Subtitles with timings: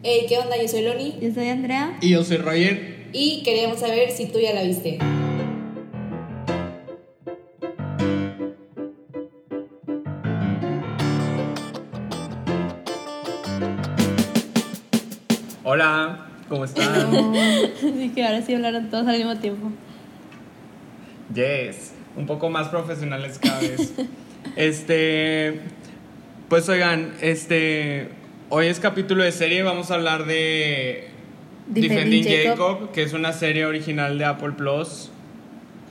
[0.00, 0.56] Hey, ¿qué onda?
[0.56, 1.98] Yo soy Loni Yo soy Andrea.
[2.00, 3.08] Y yo soy Roger.
[3.12, 4.96] y queríamos saber si tú ya la viste.
[15.64, 16.88] Hola, ¿cómo están?
[17.76, 19.70] Así que ahora sí hablaron todos al mismo tiempo.
[21.34, 23.94] yes, un poco más profesionales cada vez.
[24.56, 25.60] Este,
[26.48, 28.08] pues oigan, este,
[28.50, 31.08] hoy es capítulo de serie, vamos a hablar de
[31.66, 32.68] Defending Defending Jacob.
[32.78, 35.10] Jacob, que es una serie original de Apple Plus.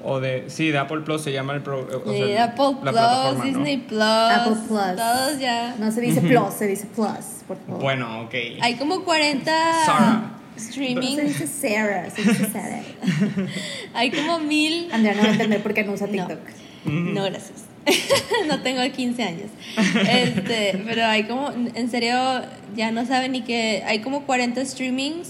[0.03, 2.80] O de, sí, de Apple Plus se llama el pro, o Sí, sea, Apple la
[2.80, 3.43] Plus, plataforma, ¿no?
[3.45, 4.95] Disney Plus, Apple Plus.
[4.95, 5.75] todos ya.
[5.80, 7.07] No se dice plus, se dice plus,
[7.47, 7.81] por favor.
[7.81, 8.33] Bueno, ok.
[8.61, 9.52] Hay como 40
[9.85, 10.31] Sarah.
[10.55, 11.17] No se streaming.
[11.17, 12.81] dice Sarah, se dice Sarah.
[13.95, 14.88] Hay como mil.
[14.94, 16.13] Andrea no va a entender por qué no usa No.
[16.27, 16.39] TikTok.
[16.85, 17.66] No, gracias.
[18.47, 19.49] no tengo 15 años.
[20.09, 22.15] Este, pero hay como, en serio,
[22.75, 25.29] ya no saben ni que hay como 40 streamings.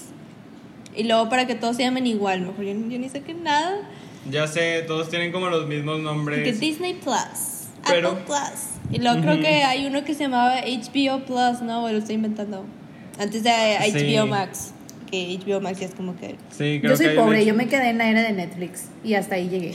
[0.95, 3.87] Y luego para que todos se llamen igual, mejor yo, yo ni sé qué nada.
[4.31, 6.59] Ya sé, todos tienen como los mismos Que nombres.
[6.59, 8.91] Disney Plus, Pero- Apple Plus.
[8.91, 11.83] Y luego creo que hay uno que se llamaba HBO Plus, ¿no?
[11.83, 12.65] O lo estoy inventando.
[13.19, 13.51] Antes de
[13.91, 14.15] Sí.
[14.15, 14.73] HBO Max.
[15.11, 16.35] Que HBO Max ya es como que.
[16.49, 18.85] Sí, creo Yo soy que pobre, hecho- yo me quedé en la era de Netflix
[19.03, 19.73] y hasta ahí llegué.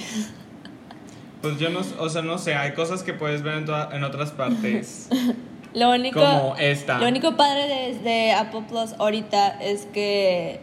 [1.42, 4.04] Pues yo no, o sea, no sé, hay cosas que puedes ver en, toda- en
[4.04, 5.08] otras partes,
[5.74, 6.20] Lo único.
[6.20, 6.98] como esta.
[6.98, 10.60] Lo único padre de, de Apple Plus ahorita es que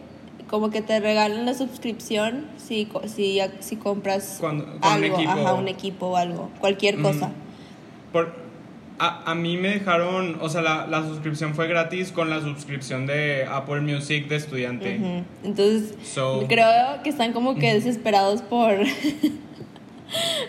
[0.50, 5.32] como que te regalan la suscripción si, si, si compras Cuando- con un algo, equipo.
[5.32, 7.30] ajá, un equipo o algo, cualquier cosa.
[8.14, 8.34] Por,
[9.00, 13.06] a, a mí me dejaron, o sea, la, la suscripción fue gratis con la suscripción
[13.06, 15.24] de Apple Music de estudiante.
[15.44, 18.76] Entonces, So- creo que están como que desesperados por,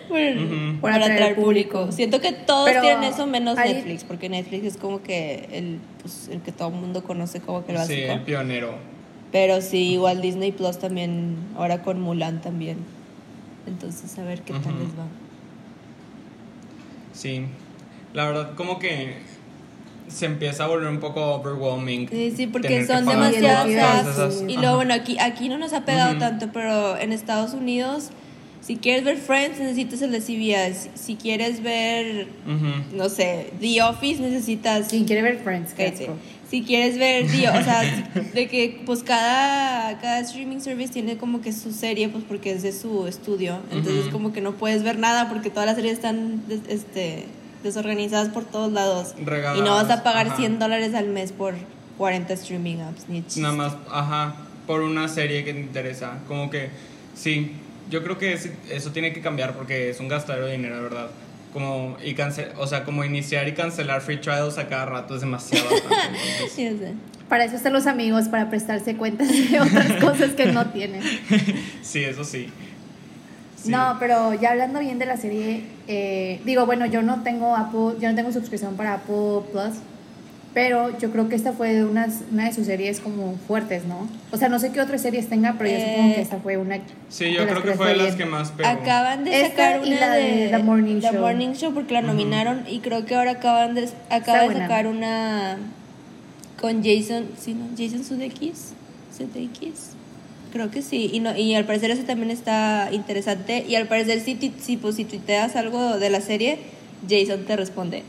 [0.08, 0.72] por, Ujú.
[0.80, 1.70] por Por atraer atraer público.
[1.80, 1.92] público.
[1.92, 5.78] Siento que todos Pero tienen eso menos hay- Netflix, porque Netflix es como que el,
[6.02, 8.12] pues, el que todo el mundo conoce como que el Sí, básico.
[8.12, 8.75] el pionero.
[9.33, 12.78] Pero sí, igual Disney Plus también, ahora con Mulan también.
[13.67, 15.05] Entonces, a ver qué tal les va.
[17.13, 17.42] Sí,
[18.14, 19.14] la verdad como que
[20.08, 22.08] se empieza a volver un poco overwhelming.
[22.08, 23.36] Sí, sí, porque son apps.
[23.36, 28.11] esas- Y luego, bueno, aquí, aquí no nos ha pegado tanto, pero en Estados Unidos,
[28.60, 30.90] si quieres ver Friends, necesitas el de CBS.
[30.94, 32.28] Si quieres ver,
[32.94, 34.88] no sé, The Office, necesitas.
[34.88, 36.10] Quien quiere ver Friends, Cállate.
[36.50, 37.82] Si quieres ver, The, o sea,
[38.34, 42.62] de que pues cada, cada streaming service tiene como que su serie, pues porque es
[42.62, 43.60] de su estudio.
[43.70, 47.24] Entonces como que no puedes ver nada porque todas las series están des- este,
[47.62, 49.14] desorganizadas por todos lados.
[49.24, 50.36] Regadas, y no vas a pagar ajá.
[50.36, 51.54] 100 dólares al mes por
[51.98, 53.22] 40 streaming apps, ni.
[53.36, 54.34] Nada más, ajá,
[54.66, 56.18] por una serie que te interesa.
[56.27, 56.70] Como que,
[57.14, 57.52] sí,
[57.90, 60.83] yo creo que es- eso tiene que cambiar porque es un gastadero de dinero, de
[60.83, 61.11] verdad.
[61.52, 65.20] Como, y cance o sea, como iniciar y cancelar free trials a cada rato es
[65.20, 65.68] demasiado.
[65.68, 66.18] bastante,
[66.58, 66.92] entonces.
[67.28, 71.02] Para eso están los amigos, para prestarse cuentas de otras cosas que no tienen.
[71.83, 72.48] sí, eso sí.
[73.56, 73.70] Sí.
[73.70, 78.01] No, pero ya hablando bien de la serie, eh, digo, bueno, yo no tengo Apple,
[78.01, 79.74] yo no tengo suscripción para Apple Plus,
[80.52, 84.08] pero yo creo que esta fue una, una de sus series como fuertes, ¿no?
[84.33, 86.56] O sea, no sé qué otras series tenga, pero yo Eh, supongo que esta fue
[86.56, 86.78] una.
[87.08, 88.68] Sí, yo creo que fue de las que más pegó.
[88.68, 91.20] Acaban de Esta sacar y una la de de The Morning The Show.
[91.20, 95.58] Morning Show porque la nominaron y creo que ahora acaban de acaba de sacar una
[96.60, 98.72] con Jason, sí, no, Jason Sudeikis,
[99.16, 99.90] Sudeikis.
[100.52, 104.18] Creo que sí, y no y al parecer ese también está interesante y al parecer
[104.20, 106.58] si si pues si tuiteas algo de la serie
[107.08, 108.05] Jason te responde.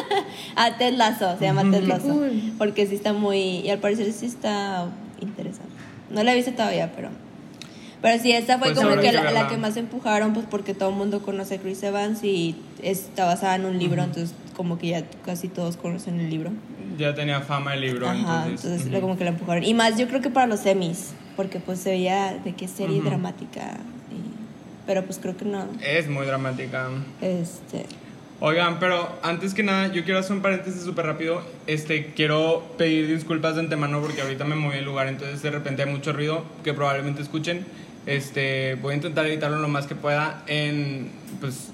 [0.56, 2.08] a Ted Lasso, se llama Ted Qué Lasso.
[2.08, 2.52] cool.
[2.58, 4.86] Porque sí está muy y al parecer sí está
[5.20, 5.72] interesante.
[6.10, 7.08] No la he visto todavía, pero
[8.00, 10.88] pero sí, esta fue Pues como que que la, que más empujaron, pues porque todo
[10.90, 14.88] el mundo conoce a Chris Evans y está basada en un libro, entonces como que
[14.88, 16.50] ya casi todos conocen el libro.
[16.98, 18.72] Ya tenía fama el libro, Ajá, entonces.
[18.72, 19.62] entonces como que la empujaron.
[19.62, 23.00] Y más yo creo que para los semis, porque pues se veía de qué serie
[23.02, 23.76] dramática.
[24.10, 24.32] y-
[24.84, 25.64] pero pues creo que no.
[25.80, 26.88] Es muy dramática.
[27.20, 27.86] Este,
[28.44, 31.44] Oigan, pero antes que nada, yo quiero hacer un paréntesis súper rápido.
[31.68, 35.84] Este, quiero pedir disculpas de antemano porque ahorita me moví el lugar, entonces de repente
[35.84, 37.64] hay mucho ruido que probablemente escuchen.
[38.04, 41.68] Este, voy a intentar editarlo lo más que pueda en, pues,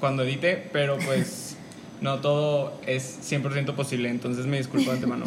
[0.00, 1.58] cuando edite, pero pues
[2.00, 5.26] no todo es 100% posible, entonces me disculpo de antemano.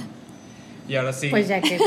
[0.87, 1.27] Y ahora sí.
[1.29, 1.77] Pues ya que.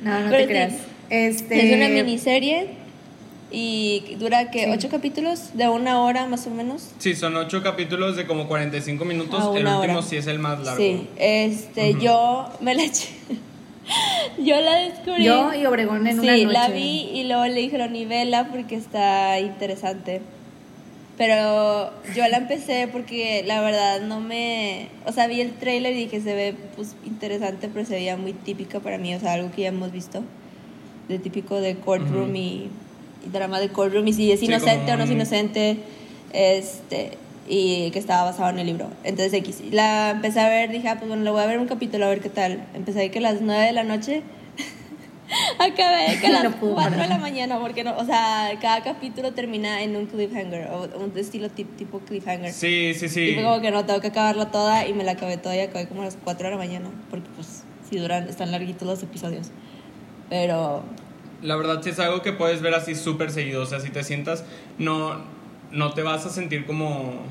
[0.00, 0.74] no, no Pero te sí, creas.
[1.10, 2.85] Este, es una miniserie
[3.50, 4.70] y dura que Sí.
[4.72, 6.90] ocho capítulos de una hora más o menos.
[6.98, 9.40] Sí, son ocho capítulos de como 45 minutos.
[9.40, 10.02] Ah, el último hora.
[10.02, 10.80] sí es el más largo.
[10.82, 13.08] Sí, este, yo me la eché.
[14.38, 15.24] yo la descubrí.
[15.24, 16.46] Yo y Obregón en sí, una noche.
[16.46, 20.20] la vi y luego le dijeron y vela porque está interesante.
[21.16, 24.88] Pero yo la empecé porque la verdad no me...
[25.06, 28.34] O sea, vi el trailer y dije, se ve pues interesante, pero se veía muy
[28.34, 30.22] típica para mí, o sea, algo que ya hemos visto,
[31.08, 32.68] de típico de courtroom y
[33.32, 35.76] drama de courtroom, y si es Sí, inocente como o no es inocente,
[36.32, 37.12] este,
[37.48, 38.88] y que estaba basado en el libro.
[39.04, 39.62] Entonces, X.
[39.70, 42.08] La empecé a ver, dije, ah, pues bueno, le voy a ver un capítulo a
[42.08, 42.64] ver qué tal.
[42.74, 44.22] Empecé ahí que a las 9 de la noche...
[45.58, 48.82] Acabé que a las No puedo 4 de la mañana, porque no, o sea, cada
[48.84, 52.52] capítulo termina en un cliffhanger, o un estilo tip- tipo cliffhanger.
[52.52, 53.34] Sí, sí, Y sí.
[53.34, 55.88] fue como que no, tengo que acabarla toda y me la acabé toda y acabé
[55.88, 59.48] como a las 4 de la mañana, porque pues si duran, están larguitos los episodios.
[60.30, 60.84] Pero
[61.46, 63.62] La verdad sí es algo que puedes ver así súper seguido.
[63.62, 64.44] O sea, si te sientas,
[64.78, 65.20] no,
[65.72, 67.22] no te vas a sentir como...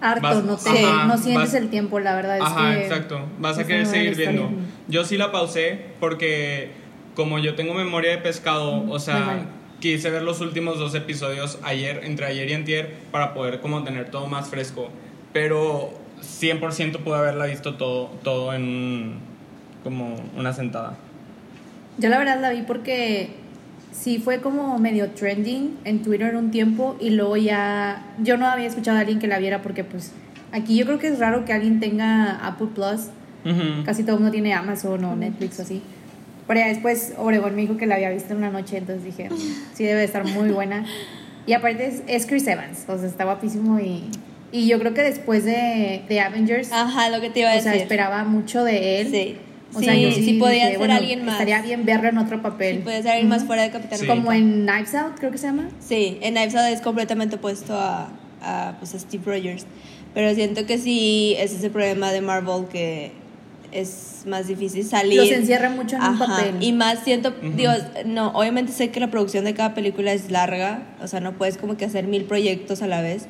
[0.00, 2.82] Harto, Vas- no, te, ajá, no sientes vas- el tiempo, la verdad es Ajá, que...
[2.82, 3.20] exacto.
[3.38, 4.42] Vas a querer seguir viendo.
[4.42, 4.64] historia.
[4.88, 6.70] Yo sí la pausé porque
[7.14, 9.46] como yo tengo memoria de pescado, o Mm, muy sea,
[9.80, 14.10] quise ver los últimos dos episodios ayer, entre ayer y antier, para poder como tener
[14.10, 14.90] todo más fresco.
[15.32, 15.90] Pero
[16.20, 19.14] 100% pude haberla visto todo, todo en
[19.82, 20.98] como una sentada.
[21.98, 23.30] Yo la verdad la vi porque
[23.98, 28.66] sí fue como medio trending en Twitter un tiempo y luego ya yo no había
[28.66, 30.12] escuchado a alguien que la viera porque pues
[30.52, 33.08] aquí yo creo que es raro que alguien tenga Apple Plus,
[33.84, 35.80] casi todo el mundo tiene Amazon o Netflix o así.
[36.46, 39.28] Pero ya después Oregon me dijo que la había visto en una noche, entonces dije,
[39.30, 39.34] "Mm,
[39.74, 40.84] sí debe de estar muy buena.
[41.46, 44.04] Y aparte es, es Chris Evans, o sea, está guapísimo y,
[44.52, 47.56] y yo creo que después de, de Avengers, ajá, lo que te iba a o
[47.56, 47.72] decir.
[47.72, 49.08] sea, esperaba mucho de él.
[49.10, 49.36] Sí.
[49.74, 51.34] O sea, Sí, yo sí, sí podía dije, ser bueno, alguien más.
[51.34, 52.76] Estaría bien verlo en otro papel.
[52.76, 53.46] Sí, puede ser alguien más Ujú.
[53.48, 54.06] fuera de Capitán Sí.
[54.06, 55.68] Como en Knives Out, creo que se llama.
[55.80, 58.08] Sí, en Knives Out es completamente opuesto a,
[58.42, 59.66] a, pues, a Steve Rogers.
[60.14, 63.12] Pero siento que sí es ese problema de Marvel que
[63.72, 65.20] es más difícil salir.
[65.20, 66.54] Los encierra mucho en un Ajá, papel.
[66.62, 67.50] Y más siento, Ujú.
[67.56, 67.72] digo,
[68.06, 71.58] no, obviamente sé que la producción de cada película es larga, o sea, no puedes
[71.58, 73.26] como que hacer mil proyectos a la vez,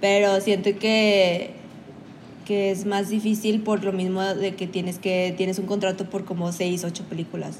[0.00, 1.50] pero siento que
[2.44, 6.24] que es más difícil por lo mismo de que tienes que tienes un contrato por
[6.24, 7.56] como seis, ocho películas.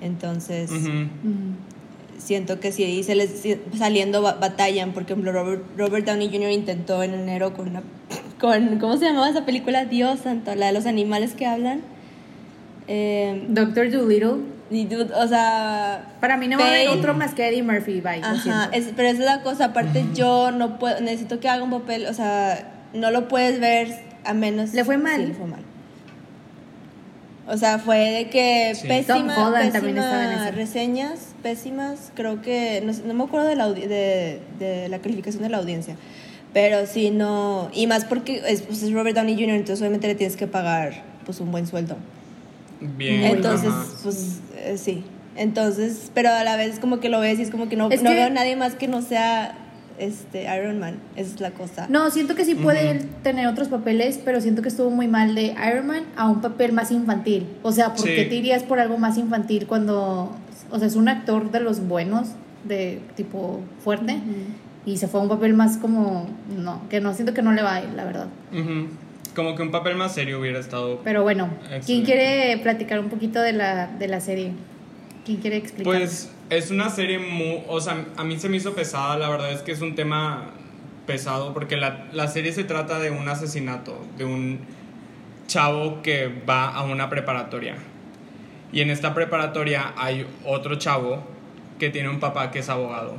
[0.00, 1.08] Entonces, Ujú.
[2.18, 3.42] siento que si se les
[3.76, 6.50] saliendo ba- batallan, por ejemplo, Robert, Robert Downey Jr.
[6.50, 7.82] intentó en enero con una
[8.40, 9.84] con ¿cómo se llamaba esa película?
[9.86, 11.80] Dios santo, la de los animales que hablan.
[12.88, 14.38] Eh, Doctor Dolittle.
[15.14, 18.20] o sea, Para mí no va a haber otro más que Eddie Murphy, bye.
[18.22, 21.70] Ajá, es- pero esa es la cosa, aparte yo no puedo, necesito que haga un
[21.70, 23.88] papel, o sea, no lo puedes ver
[24.24, 24.72] a menos...
[24.74, 25.20] ¿Le fue mal?
[25.20, 25.60] Sí, le fue mal.
[27.48, 28.86] O sea, fue de que Sí.
[28.86, 30.52] pésima, Holland pésima también estaba en eso.
[30.56, 35.58] reseñas, pésimas, creo que, no, me acuerdo de la, de, de la calificación de la
[35.58, 35.96] audiencia,
[36.52, 40.14] pero sí, no, y más porque es, pues, es Robert Downey Jr., entonces obviamente le
[40.14, 41.96] tienes que pagar pues un buen sueldo.
[42.80, 43.24] Bien.
[43.24, 43.86] Entonces, ajá.
[44.04, 45.04] pues eh, sí.
[45.36, 48.02] Entonces, pero a la vez como que lo ves y es como que no, Es
[48.02, 49.54] no que- veo a nadie más que no sea
[49.98, 50.96] este Iron Man.
[51.16, 51.86] Esa es la cosa.
[51.88, 55.54] No, siento que sí puede tener otros papeles, pero siento que estuvo muy mal de
[55.68, 57.46] Iron Man a un papel más infantil.
[57.62, 60.34] O sea, ¿por qué te irías por algo más infantil cuando,
[60.70, 62.28] o sea, es un actor de los buenos,
[62.64, 64.18] de tipo fuerte,
[64.84, 67.62] y se fue a un papel más como, no, que no, siento que no le
[67.62, 68.26] va a ir, la verdad.
[69.34, 71.00] Como que un papel más serio hubiera estado.
[71.04, 71.48] Pero bueno,
[71.86, 74.52] ¿quién quiere platicar un poquito de la, de la serie?
[75.24, 75.92] ¿Quién quiere explicar?
[75.92, 79.52] Pues es una serie muy, o sea, a mí se me hizo pesada, la verdad
[79.52, 80.50] es que es un tema
[81.06, 84.60] pesado porque la, la serie se trata de un asesinato, de un
[85.46, 87.76] chavo que va a una preparatoria.
[88.72, 91.22] Y en esta preparatoria hay otro chavo
[91.78, 93.16] que tiene un papá que es abogado.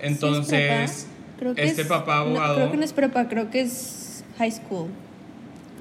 [0.00, 1.08] Entonces, ¿Sí es?
[1.38, 2.54] Creo que este es- papá no, abogado...
[2.56, 4.88] creo que no es prepa, creo que es high school.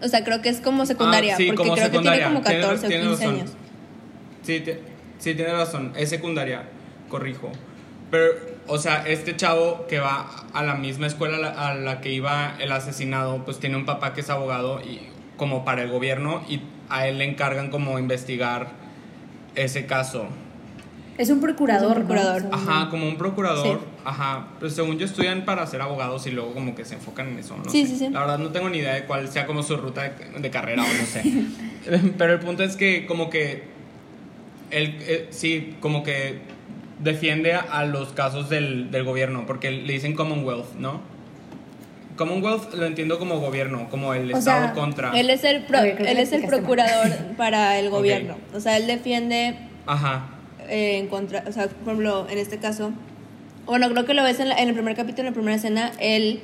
[0.02, 2.26] O sea, creo que es como secundaria, Ah, sí, porque como creo secundaria.
[2.28, 3.40] que tiene como Tienes- 14 tienes o 15 razón.
[3.40, 3.52] años.
[4.44, 4.82] Sí, te-
[5.20, 5.94] sí, tienes razón.
[5.96, 6.64] Es secundaria,
[7.10, 7.52] corrijo.
[8.12, 8.34] Pero,
[8.68, 12.12] o sea, este chavo que va a la misma escuela a la, a la que
[12.12, 15.02] iba el asesinado, pues tiene un papá que es abogado y
[15.38, 18.70] como para el gobierno y a él le encargan como investigar
[19.56, 20.28] ese caso.
[21.18, 22.44] es un procurador, Es un procurador.
[22.46, 22.56] ¿no?
[22.56, 23.80] Ajá, como un procurador.
[23.80, 23.86] Sí.
[24.06, 27.40] Ajá, pues según yo estudian para ser abogados y luego como que se enfocan en
[27.40, 27.94] eso, no Sí, sé.
[27.94, 28.10] sí, sí.
[28.12, 30.84] La verdad no tengo ni idea de cuál sea como su ruta de, de carrera
[30.84, 31.24] o no sé.
[32.18, 33.64] Pero el punto es que como que
[34.72, 36.40] él eh, sí, como que
[37.00, 41.02] defiende a, a los casos del, del gobierno, porque le dicen Commonwealth, ¿no?
[42.18, 45.12] Commonwealth lo entiendo como gobierno, como el O Estado sea, contra.
[45.20, 46.50] Él es el, pro- ver, él es el mal.
[46.50, 48.36] procurador para el gobierno.
[48.54, 49.56] O sea, él defiende
[49.86, 50.30] Ajá.
[50.70, 52.92] eh, en contra, o sea, por ejemplo, en este caso,
[53.66, 55.92] bueno, creo que lo ves en, la- en el primer capítulo, en la primera escena,
[56.00, 56.40] él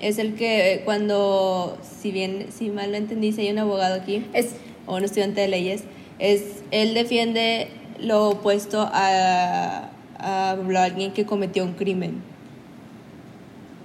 [0.00, 3.94] es el que eh, cuando, si bien, si mal no entendí, si hay un abogado
[3.94, 5.84] aquí, Es, o un estudiante de leyes,
[6.18, 7.68] es, él defiende
[8.00, 12.22] lo opuesto a, a, ejemplo, alguien que cometió un crimen.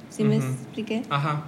[0.09, 1.03] ¿Sí me expliqué?
[1.09, 1.43] Ajá.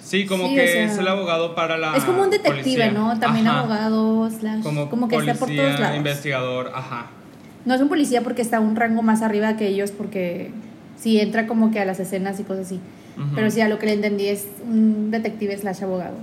[0.00, 2.62] Sí, como Sí, que o sea, es el abogado para la es como un detective,
[2.62, 2.90] policía.
[2.92, 3.18] ¿no?
[3.18, 3.60] También Ajá.
[3.60, 5.96] abogado, slash, Como, como, que está por todos lados.
[5.96, 7.06] investigador, ajá.
[7.64, 10.52] No es un policía porque está un rango más arriba que ellos, porque
[10.96, 12.80] sí entra como que a las escenas y cosas así.
[13.34, 16.16] Pero sí, a lo que le entendí es un detective slash abogado.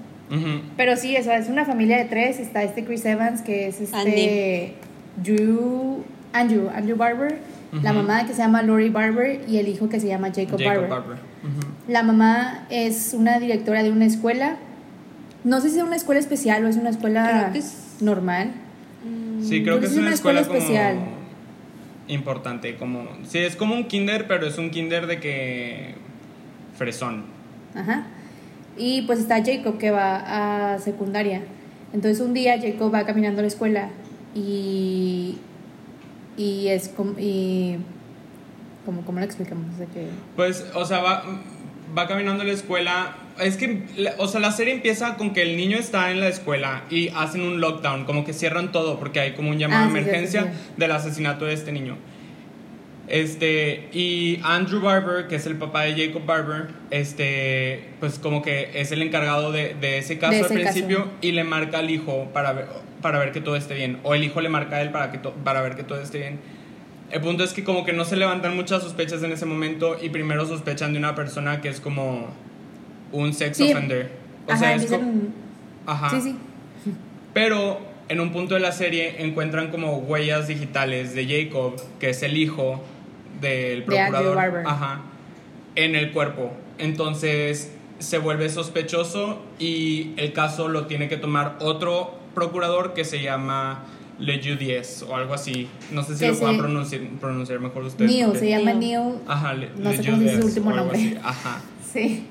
[0.77, 2.39] Pero sí, eso es una familia de tres.
[2.39, 4.73] Está este Chris Evans, que es este Andy.
[5.23, 6.03] Drew,
[6.33, 7.37] Andrew, Andrew Barber,
[7.83, 10.87] la mamá que se llama Lori Barber y el hijo que se llama Jacob, Jacob
[10.89, 11.17] Barber.
[11.87, 14.57] La mamá es una directora de una escuela.
[15.43, 18.51] No sé si es una escuela especial o es una escuela es- normal.
[19.41, 20.97] Sí, creo Creo que que es es una una escuela, escuela como especial.
[22.07, 25.95] importante, como sí es como un kinder, pero es un kinder de que
[26.77, 27.23] fresón.
[27.75, 28.05] Ajá.
[28.77, 31.41] Y pues está Jacob que va a secundaria.
[31.93, 33.89] Entonces un día Jacob va caminando a la escuela
[34.35, 35.37] y
[36.37, 37.77] y es como y
[38.85, 41.23] como cómo lo explicamos de que Pues, o sea, va,
[41.97, 43.15] va caminando a la escuela.
[43.39, 43.83] Es que,
[44.17, 47.41] o sea, la serie empieza con que el niño está en la escuela y hacen
[47.41, 50.43] un lockdown, como que cierran todo porque hay como un llamado Ah, de sí, emergencia
[50.43, 50.49] sí.
[50.77, 51.95] del asesinato de este niño.
[53.07, 58.69] Este, y Andrew Barber, que es el papá de Jacob Barber, este, pues como que
[58.75, 61.11] es el encargado de, de ese caso De al ese principio caso.
[61.21, 62.65] y le marca al hijo para ver,
[63.01, 63.99] para ver que todo esté bien.
[64.03, 66.19] O el hijo le marca a él para, que to- para ver que todo esté
[66.19, 66.39] bien.
[67.11, 70.09] El punto es que como que no se levantan muchas sospechas en ese momento y
[70.09, 72.27] primero sospechan de una persona que es como
[73.11, 73.71] un sex Sí.
[73.71, 74.09] offender.
[74.47, 75.21] O Ajá, sea, es empiezan-
[75.85, 76.09] co- Ajá.
[76.09, 76.35] Sí, sí.
[77.33, 77.79] Pero
[78.09, 82.37] en un punto de la serie encuentran como huellas digitales de Jacob, que es el
[82.37, 82.83] hijo
[83.43, 85.01] del procurador, ajá,
[85.75, 86.51] en el cuerpo.
[86.79, 93.21] Entonces se vuelve sospechoso y el caso lo tiene que tomar otro procurador que se
[93.21, 93.83] llama
[94.17, 95.67] Le Judies o algo así.
[95.91, 98.11] No sé si lo puedan pronunciar, pronunciar mejor ustedes.
[98.11, 99.15] Neil, se llama Neil.
[99.27, 101.19] Ajá, Le, No Le sé cómo se dice su Judies último nombre.
[101.23, 101.61] Ajá.
[101.93, 102.25] Sí.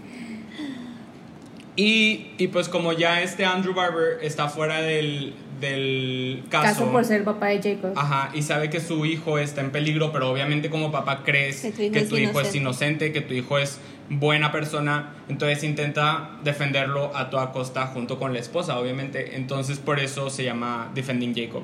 [1.77, 7.25] Y, y pues como ya este Andrew Barber está fuera del, del Caso por ser
[7.25, 7.93] papá de Jacob.
[7.97, 11.71] Ajá, y sabe que su hijo está en peligro, pero obviamente como papá crees Que
[11.71, 13.07] tu hijo que es tu hijo es inocente.
[13.07, 13.79] inocente, que tu hijo es
[14.11, 19.37] buena persona, entonces intenta defenderlo a toda costa junto con la esposa, obviamente.
[19.37, 21.63] Entonces por eso se llama Defending Jacob.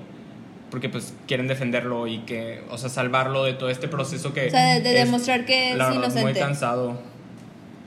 [0.70, 4.46] Porque pues quieren defenderlo y que, o sea, salvarlo de todo este proceso que...
[4.46, 6.40] O sea, de, de es, demostrar que es la verdad, muy inocente.
[6.40, 7.00] cansado.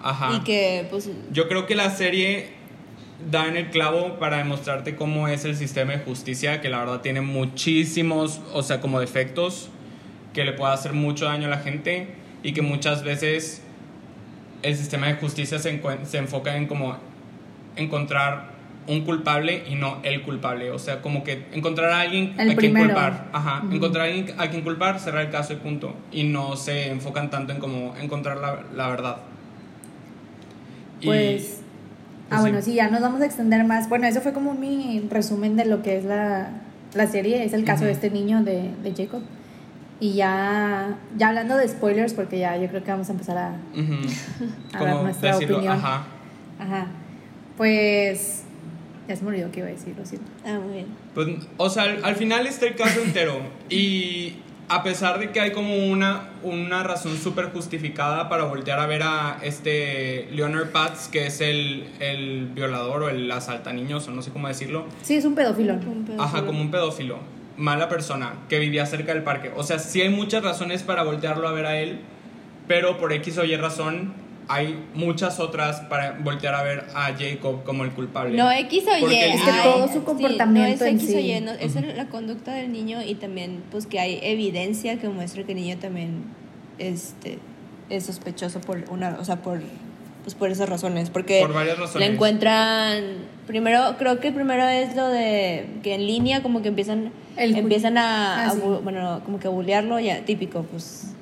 [0.02, 0.34] Ajá.
[0.36, 2.61] Y que, pues, Yo creo que la serie
[3.30, 7.02] da en el clavo para demostrarte cómo es el sistema de justicia, que la verdad
[7.02, 9.70] tiene muchísimos, o sea, como defectos,
[10.34, 12.08] que le puede hacer mucho daño a la gente
[12.42, 13.62] y que muchas veces
[14.64, 16.98] el sistema de justicia se, se enfoca en como
[17.76, 18.52] encontrar
[18.88, 22.56] un culpable y no el culpable, o sea, como que encontrar a alguien El a
[22.56, 22.86] quien primero.
[22.88, 23.76] culpar, ajá, Ujú.
[23.76, 27.30] encontrar a alguien a quien culpar, cerrar el caso y punto, y no se enfocan
[27.30, 29.18] tanto en como encontrar la, la verdad.
[31.00, 31.61] Y- Pues.
[32.32, 32.74] Ah, bueno, sí.
[32.74, 33.90] ya nos vamos a extender más.
[33.90, 36.50] Bueno, eso fue como mi resumen de lo que es la,
[36.94, 37.44] la serie.
[37.44, 39.22] Es el caso de este niño de, de Jacob.
[40.00, 43.56] Y ya, ya hablando de spoilers, porque ya yo creo que vamos a empezar a.
[44.74, 45.68] A dar nuestra opinión.
[45.70, 46.06] Ajá.
[46.60, 46.88] Ajá.
[47.58, 48.44] Pues.
[49.08, 50.28] Ya se me olvidó qué iba a decir, lo siento.
[50.46, 50.88] ah, muy bien.
[51.14, 53.40] Pues, o sea, al, al final está el caso entero.
[53.70, 54.36] Y
[54.72, 59.04] a pesar de que hay como una, una razón súper justificada para voltear a ver
[59.04, 64.32] a este Leonard Pats, que es el, el violador o el asaltaniños, o no sé
[64.32, 64.86] cómo decirlo.
[65.02, 65.74] Sí, es un pedófilo.
[65.74, 66.24] Un pedófilo.
[66.24, 67.20] Ajá, como un pedófilo.
[67.58, 69.52] Mala persona que vivía cerca del parque.
[69.58, 72.00] O sea, sí hay muchas razones para voltearlo a ver a él,
[72.70, 74.14] pero por X o Y razón
[74.52, 78.36] hay muchas otras para voltear a ver a Jacob como el culpable.
[78.38, 79.16] No X o Y.
[79.16, 81.32] Es que todo su sí, comportamiento no es en X o sí.
[81.32, 85.44] Y, no, es la conducta del niño y también pues que hay evidencia que muestra
[85.44, 86.24] que el niño también
[86.80, 87.40] este
[87.90, 89.60] es sospechoso por una, o sea, por
[90.24, 92.08] pues por esas razones, porque Por varias razones.
[92.08, 93.04] le encuentran
[93.48, 97.98] primero creo que primero es lo de que en línea como que empiezan El empiezan
[97.98, 98.60] a, Ah, a sí.
[98.84, 101.14] bueno, como que a bullearlo, ya típico, pues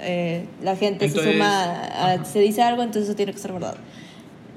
[0.00, 1.72] eh, la gente Entonces, se suma,
[2.14, 3.76] a- se dice algo, entonces eso tiene que ser verdad.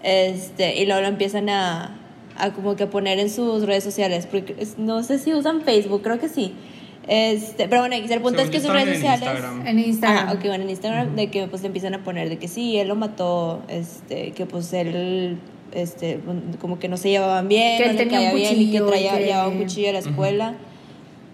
[0.04, 1.98] Este, y luego lo empiezan a,
[2.38, 6.20] a como que poner en sus redes sociales, porque no sé si usan Facebook, creo
[6.20, 6.54] que sí.
[7.08, 9.68] Este, pero bueno, el punto Según es que sus redes en sociales Instagram.
[9.68, 10.30] En Instagram.
[10.30, 12.88] Ah, ok, bueno, en Instagram de que pues empiezan a poner de que sí, él
[12.88, 15.38] lo mató, este, que pues él
[15.72, 16.20] este
[16.60, 18.72] como que no se llevaban bien, Que no él le tenía un caía bien y
[18.72, 20.54] que cuchillo traía que- llevaba un cuchillo a la escuela.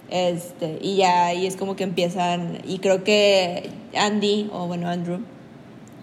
[0.09, 5.19] Este, y ya ahí es como que empiezan y creo que Andy o bueno, Andrew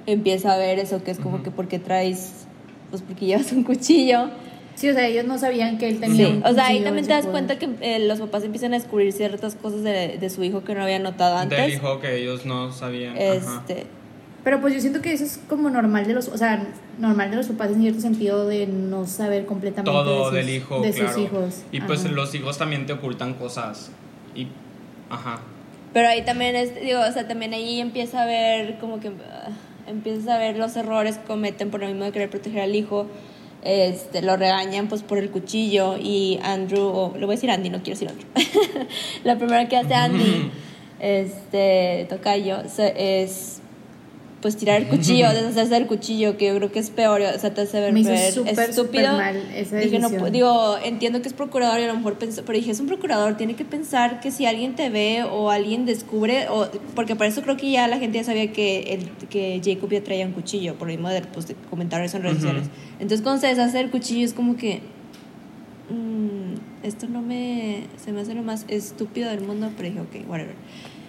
[0.07, 1.45] empieza a ver eso que es como Ujú.
[1.45, 2.47] que porque traes
[2.91, 4.29] pues porque llevas un cuchillo.
[4.75, 7.07] Sí, o sea, ellos no sabían que él tenía Sí, un o sea, ahí también
[7.07, 10.43] te das cuenta que eh, los papás empiezan a descubrir ciertas cosas de, de su
[10.43, 11.59] hijo que no habían notado antes.
[11.59, 13.17] Del hijo que ellos no sabían.
[13.17, 13.65] Ajá.
[14.45, 16.67] Pero pues yo siento que eso es como normal de los, o sea,
[16.99, 20.49] normal de los papás en cierto sentido de no saber completamente de Todo sus- del
[20.51, 21.13] hijo, de claro.
[21.13, 21.63] sus hijos.
[21.71, 22.13] Y pues Ajá.
[22.13, 23.91] los hijos también te ocultan cosas.
[24.35, 24.49] Y,
[25.11, 25.41] ajá.
[25.93, 29.49] Pero ahí también es, digo, o sea, también ahí empieza a ver como que ah,
[29.87, 33.07] empiezas a ver los errores que cometen por lo mismo de querer proteger al hijo.
[33.65, 37.71] Este, lo regañan pues por el cuchillo y Andrew, o le voy a decir Andy,
[37.71, 38.27] no quiero decir Andrew.
[39.25, 40.51] la primera que hace Andy,
[40.99, 42.59] este, Tocayo,
[42.97, 43.62] es
[44.43, 47.55] pues tirar el cuchillo, deshacerse del cuchillo, que yo creo que es peor, o sea,
[47.55, 49.05] te hace ver, Me hizo ver súper, estúpido.
[49.05, 52.43] súper mal esa Dije, no, digo, entiendo que es procurador y a lo mejor pensó,
[52.45, 55.87] pero dije, es un procurador, tiene que pensar que si alguien te ve o alguien
[55.87, 59.61] descubre, o porque para eso creo que ya la gente ya sabía que, el, que
[59.65, 62.47] Jacob ya traía un cuchillo, por lo mismo de, pues, de comentarios en redes Ujú.
[62.49, 62.69] sociales.
[62.99, 64.81] Entonces cuando se deshace el cuchillo es como que,
[65.89, 70.29] mm, esto no me, se me hace lo más estúpido del mundo, pero dije, ok,
[70.29, 70.55] whatever.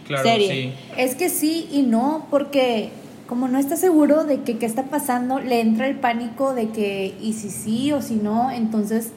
[0.08, 0.50] Claro, Serie.
[0.50, 0.74] sí.
[0.98, 2.90] Es que sí y no, porque
[3.34, 7.16] como no está seguro de que qué está pasando, le entra el pánico de que
[7.20, 9.10] y si sí o si no, entonces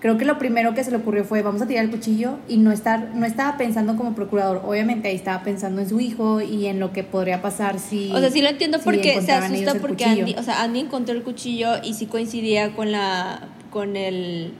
[0.00, 2.58] creo que lo primero que se le ocurrió fue vamos a tirar el cuchillo y
[2.58, 6.66] no estar no estaba pensando como procurador, obviamente ahí estaba pensando en su hijo y
[6.66, 9.76] en lo que podría pasar si O sea, sí lo entiendo si porque se asusta
[9.76, 10.04] porque.
[10.04, 14.52] Andy, o sea, Andy encontró el cuchillo y sí coincidía con la con el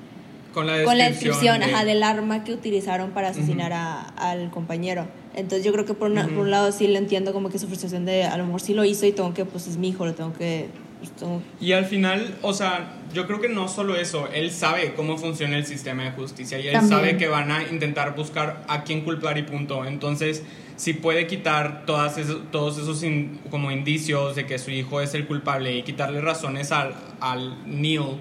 [0.54, 0.86] Con la descripción.
[0.86, 5.06] con la descripción de- ajá, del arma que utilizaron para asesinar a- al compañero.
[5.34, 7.66] Entonces yo creo que por, una- por un lado sí le entiendo como que su
[7.66, 10.06] frustración de a lo mejor sí lo hizo y tengo que, pues es mi hijo,
[10.06, 10.68] lo tengo que...
[11.00, 14.94] pues, tengo- Y al final, o sea, yo creo que no solo eso, él sabe
[14.94, 16.98] cómo funciona el sistema de justicia y él También.
[16.98, 19.84] sabe que van a intentar buscar a quién culpar y punto.
[19.84, 20.42] Entonces,
[20.76, 25.14] si puede quitar todas esos, todos esos in- como indicios de que su hijo es
[25.14, 28.18] el culpable y quitarle razones al, al Neil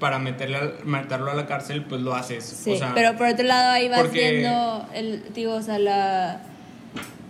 [0.00, 2.44] para meterle al- meterlo a la cárcel, pues lo haces.
[2.44, 5.78] Sí, o sea, pero por otro lado ahí vas porque- viendo, el, digo, o sea,
[5.78, 6.40] la...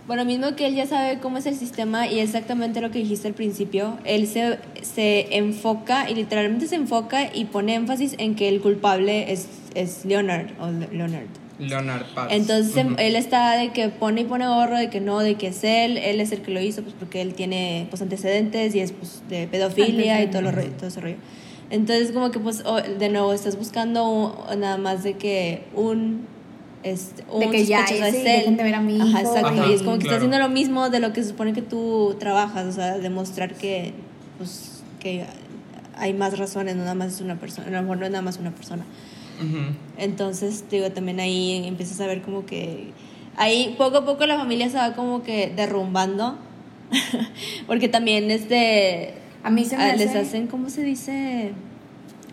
[0.07, 3.27] Bueno, mismo que él ya sabe cómo es el sistema y exactamente lo que dijiste
[3.27, 8.47] al principio, él se, se enfoca y literalmente se enfoca y pone énfasis en que
[8.47, 11.25] el culpable es, es Leonard o Le- Leonard.
[11.59, 12.27] Leonard Paz.
[12.31, 15.47] Entonces em, él está de que pone y pone gorro, de que no, de que
[15.47, 18.79] es él, él es el que lo hizo, pues porque él tiene pues antecedentes y
[18.79, 21.15] es pues de pedofilia y todo, lo, todo ese rollo.
[21.69, 26.25] Entonces como que pues o- de nuevo estás buscando un- nada más de que un
[26.83, 28.23] este, un De que ya ese, es él.
[28.23, 29.67] dejen de ver a mi Ajá, hijo exacto.
[29.67, 30.15] y- y es como que Claro.
[30.17, 33.55] está haciendo lo mismo de lo que se supone que tú trabajas, o sea, demostrar
[33.55, 33.93] que
[34.37, 35.25] pues que
[35.97, 38.21] hay más razones, no nada más es una persona, a lo mejor no es nada
[38.21, 38.85] más una persona.
[39.43, 39.57] Ujú.
[39.97, 42.91] Entonces, digo, también ahí empiezas a ver como que
[43.35, 46.37] ahí poco a poco la familia se va como que derrumbando.
[47.67, 49.13] Porque también este
[49.47, 51.51] A mí se me ah, les hace- hacen, ¿cómo se dice?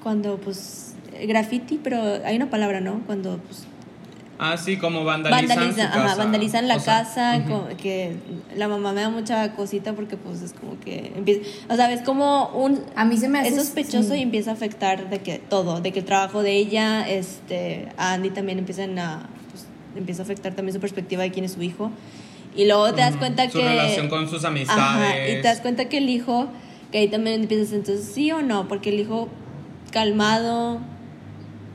[0.02, 0.94] Cuando pues
[1.26, 3.00] graffiti, pero hay una palabra, ¿no?
[3.06, 3.64] Cuando pues
[4.36, 6.16] Ah, sí, como vandalizan vandalizan, su ajá, casa.
[6.16, 7.50] vandalizan la O sea, casa, ujú.
[7.52, 8.16] co- que
[8.56, 12.00] la mamá me da mucha cosita porque pues es como que empieza, o sea, es
[12.02, 14.18] como un A mí se me hace es sospechoso sí.
[14.18, 18.12] y empieza a afectar de que todo, de que el trabajo de ella, este, a
[18.14, 21.62] Andy también empiezan a, pues, empieza a afectar también su perspectiva de quién es su
[21.62, 21.92] hijo.
[22.56, 23.64] Y luego te das cuenta Su que...
[23.68, 24.80] relación con sus amistades.
[24.82, 26.48] Ajá, y te das cuenta que el hijo,
[26.94, 29.26] que ahí también empiezas entonces sí o no, porque el hijo
[29.90, 30.78] calmado,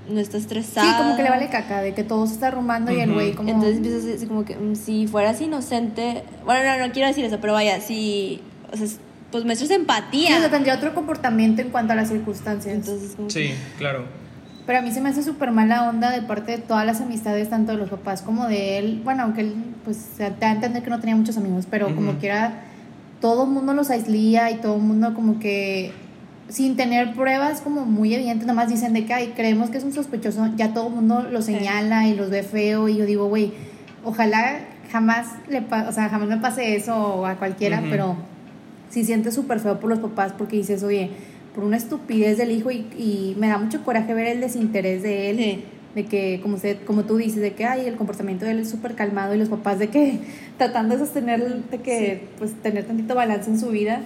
[0.10, 0.90] no está estresado.
[0.90, 3.34] Sí, como que le vale caca, de que todo se está arrumando y el güey
[3.34, 3.50] como...
[3.50, 7.38] Entonces empiezas así como que mm, si fueras inocente, bueno, no, no quiero decir eso,
[7.42, 8.40] pero vaya, si,
[8.72, 10.38] o sea, es- pues muestras Sí, empatía.
[10.38, 12.74] o sea, tendría otro comportamiento en cuanto a las circunstancias.
[12.74, 14.06] Entonces, como que- Sí, claro.
[14.66, 17.50] Pero a mí se me hace súper mala onda de parte de todas las amistades,
[17.50, 19.02] tanto de los papás como de él.
[19.04, 19.54] Bueno, aunque él,
[19.84, 22.20] pues, se da a entender que no tenía muchos amigos, pero como Ujú.
[22.22, 22.64] que era,
[23.22, 25.92] todo el mundo los aislía y todo el mundo como que,
[26.48, 29.84] sin tener pruebas como muy evidentes, nada más dicen de que, ay, creemos que es
[29.84, 31.54] un sospechoso, ya todo el mundo lo Sí.
[31.54, 33.52] señala y los ve feo y yo digo, güey,
[34.04, 34.60] ojalá
[34.92, 38.16] jamás le pa- o sea, jamás me pase eso a cualquiera, pero
[38.90, 41.12] sí sientes súper feo por los papás porque dices, oye,
[41.54, 45.30] por una estupidez del hijo y, y me da mucho coraje ver el desinterés de
[45.30, 45.64] él, Sí.
[46.00, 48.70] De que, como, usted, como tú dices, de que, ay, el comportamiento de él es
[48.70, 50.20] súper calmado y los papás de que,
[50.58, 54.02] tratando de sostener, de que, pues, tener tantito balance en su vida.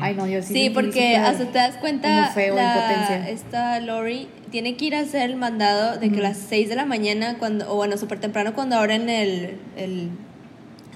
[0.00, 0.52] Ay, no, yo sí.
[0.54, 3.28] Sí, porque hasta te das cuenta, feo, la- impotencia.
[3.28, 6.76] esta Lori tiene que ir a hacer el mandado de que a las 6 de
[6.76, 10.08] la mañana, cuando o bueno, súper temprano, cuando abren el El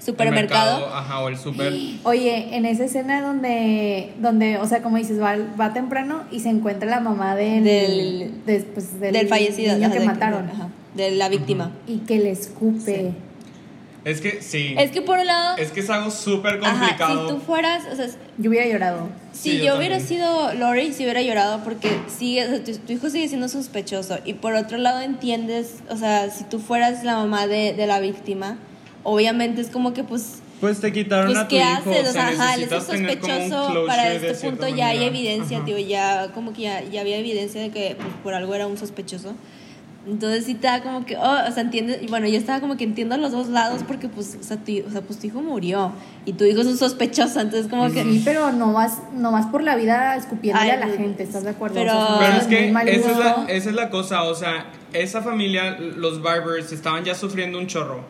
[0.05, 0.79] supermercado.
[0.79, 1.73] mercado, ajá, o el súper.
[2.03, 6.49] Oye, en esa escena donde, donde o sea, como dices, va, va temprano y se
[6.49, 10.49] encuentra la mamá del, Del- de- pues, del, del, fallecido, niño ajá, que de- mataron
[10.49, 11.71] ajá, de la víctima.
[11.87, 13.13] y que le escupe.
[14.05, 14.75] Es que sí.
[14.77, 17.29] Es que por un lado, Es que es algo súper ajá, complicado.
[17.29, 19.07] si tú fueras, o sea, Yo hubiera llorado.
[19.31, 22.73] Si Sí, yo, yo hubiera sido Lori, si hubiera llorado porque sigue, o sea, tu,
[22.79, 24.17] tu hijo sigue siendo sospechoso.
[24.25, 28.01] Y por otro lado entiendes, o sea, si tú fueras la mamá de, de la
[28.01, 28.57] víctima,
[29.03, 31.91] obviamente es como que pues Pues te quitaron Pues, a tu ¿qué hijo.
[31.91, 32.09] haces?
[32.09, 33.85] O sea, ajá, él es sospechoso.
[33.85, 35.05] Para este punto ya hay manera.
[35.17, 35.65] evidencia, Ajá.
[35.65, 38.77] tío, ya como que ya, ya había evidencia de que pues, por algo era un
[38.77, 39.33] sospechoso.
[40.05, 42.75] Entonces sí te da como que, oh, o sea, entiendes, y bueno, yo estaba como
[42.75, 45.41] que entiendo los dos lados porque pues, o sea, tu, o sea, pues tu hijo
[45.41, 45.93] murió
[46.25, 48.03] y tu hijo es un sospechoso, entonces como que...
[48.03, 51.43] Sí, pero no vas, no vas por la vida escupiéndole Ay, a la gente, ¿estás
[51.45, 51.75] de acuerdo?
[51.75, 54.65] pero- O sea, Pero es que esa es, la, esa es la cosa, o sea,
[54.91, 58.01] esa familia, los Barbers, estaban ya sufriendo un chorro.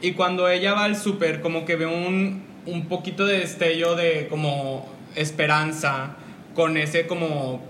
[0.00, 4.26] Y cuando ella va al súper, como que ve un, un poquito de destello de
[4.28, 6.16] como esperanza
[6.54, 7.60] con ese como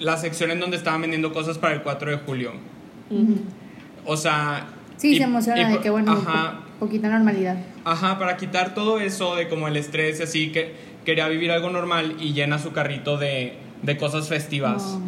[0.00, 2.52] la sección en donde estaban vendiendo cosas para el 4 de julio.
[4.04, 4.66] O sea...
[4.96, 7.56] Sí, y- se emociona y de que, bueno, Ajá, po- poquita normalidad.
[7.84, 11.70] Ajá, para quitar todo eso de como el estrés y así, que quería vivir algo
[11.70, 14.98] normal y llena su carrito de, de cosas festivas.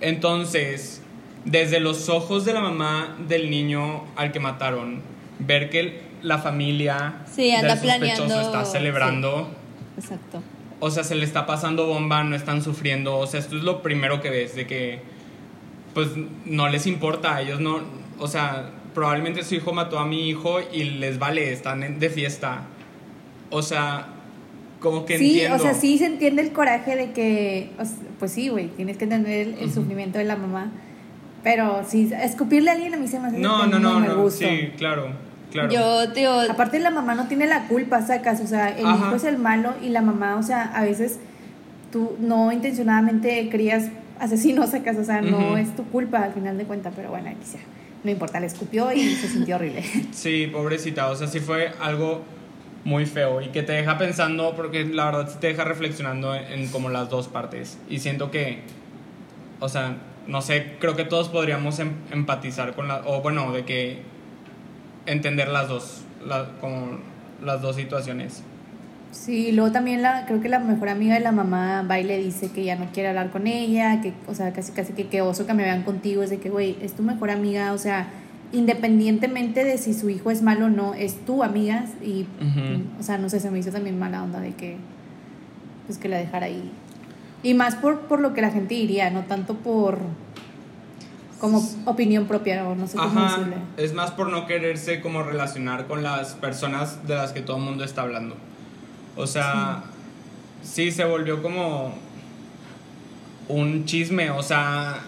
[0.00, 1.02] Entonces,
[1.44, 5.00] desde los ojos de la mamá del niño al que mataron,
[5.38, 9.50] ver que la familia Sí, anda del sospechoso planeando, está celebrando,
[9.96, 10.42] Exacto.
[10.80, 13.82] o sea, se le está pasando bomba, no están sufriendo, o sea, esto es lo
[13.82, 15.00] primero que ves, de que
[15.94, 16.08] pues
[16.44, 17.80] no les importa, a ellos no,
[18.18, 22.62] o sea, probablemente su hijo mató a mi hijo y les vale, están de fiesta.
[23.50, 24.06] O sea,
[24.78, 25.56] como que sí, entiendo.
[25.56, 28.96] o sea, sí se entiende el coraje de que, o sea, pues sí, güey, tienes
[28.96, 30.70] que entender el, el sufrimiento de la mamá.
[31.42, 34.46] Pero sí, escupirle a alguien a mí se me hace No, no, no, no, gusto.
[34.46, 35.08] sí, claro,
[35.50, 35.70] claro.
[35.70, 39.06] Yo, tío, Aparte la mamá no tiene la culpa, sacas, o sea, el Ajá.
[39.06, 41.18] hijo es el malo y la mamá, o sea, a veces
[41.92, 46.64] tú no intencionadamente crías asesinos, sacas, o sea, no es tu culpa al final de
[46.64, 47.58] cuentas, pero bueno, quizá,
[48.04, 49.82] no importa, le escupió y se sintió horrible.
[50.12, 52.22] Sí, pobrecita, o sea, sí fue algo
[52.84, 56.44] muy feo y que te deja pensando, porque la verdad sí te deja reflexionando en,
[56.60, 57.78] en como las dos partes.
[57.90, 58.60] Y siento que,
[59.60, 63.64] o sea, no sé, creo que todos podríamos em- empatizar con la, o bueno, de
[63.64, 63.98] que
[65.12, 66.98] entender las dos, la- como
[67.44, 68.42] las dos situaciones.
[69.12, 72.18] Sí, luego también la, creo que la mejor amiga de la mamá va y le
[72.18, 75.46] dice que ya no quiere hablar con ella, que, o sea, casi casi que oso
[75.46, 78.06] que me vean contigo, es de que, güey, es tu mejor amiga, o sea,
[78.52, 82.26] independientemente de si su hijo es malo o no, es tu amiga y,
[83.00, 84.76] o sea, no sé, se me hizo también mala onda de que,
[85.86, 86.70] pues que la dejara ahí.
[87.42, 89.98] Y más por, por lo que la gente diría, no tanto por,
[91.40, 93.56] como opinión propia, o no sé cómo Ajá, decirle.
[93.76, 97.62] es más por no quererse como relacionar con las personas de las que todo el
[97.62, 98.36] mundo está hablando.
[99.16, 99.82] O sea,
[100.62, 101.94] sí, se volvió como
[103.48, 105.00] un chisme, o sea,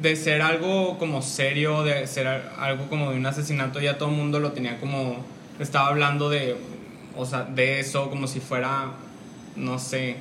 [0.00, 4.16] de ser algo como serio, de ser algo como de un asesinato, ya todo el
[4.16, 5.16] mundo lo tenía como,
[5.58, 6.56] estaba hablando de,
[7.16, 8.86] o sea, de eso como si fuera,
[9.56, 10.16] no sé.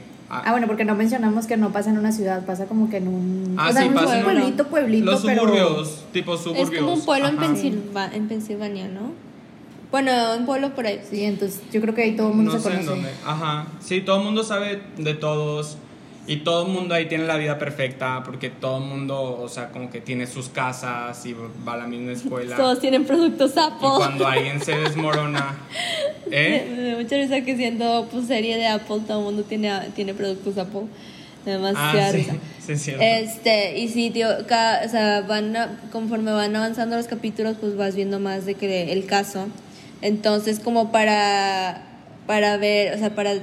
[0.46, 3.08] Ah, bueno, porque no mencionamos que no pasa en una ciudad, pasa como que en
[3.08, 5.42] un, Ah, o sea, sí, en un pasa en pueblito, pueblito, Los pero...
[5.42, 6.70] suburbios, tipo suburbios.
[6.72, 7.38] es como un pueblo en.
[7.38, 9.12] Pensilva- en Pensilvania, ¿no?
[9.92, 11.02] Bueno, un pueblo por ahí.
[11.08, 12.96] Sí, entonces yo creo que ahí todo el mundo no se sé en conoce.
[12.96, 13.10] dónde.
[13.26, 13.68] Ajá.
[13.80, 15.78] Sí, todo el mundo sabe de todos.
[16.26, 18.22] Y todo el mundo ahí tiene la vida perfecta.
[18.24, 21.34] Porque todo el mundo, o sea, como que tiene sus casas y
[21.68, 22.56] va a la misma escuela.
[22.56, 23.90] Todos tienen productos y Apple.
[23.98, 25.58] cuando alguien se desmorona.
[26.32, 26.74] ¿Eh?
[26.76, 30.14] Me da mucha risa que siendo pues, serie de Apple, todo el mundo tiene, tiene
[30.14, 30.84] productos Apple.
[31.46, 32.28] Demasiada Ah, sí.
[32.66, 33.04] Sí, es cierto.
[33.04, 37.76] Este, y sí, tío, ca- o sea, van a- conforme van avanzando los capítulos, pues
[37.76, 39.48] vas viendo más de que el caso.
[40.02, 41.84] Entonces, como para,
[42.26, 43.34] para ver, o sea, para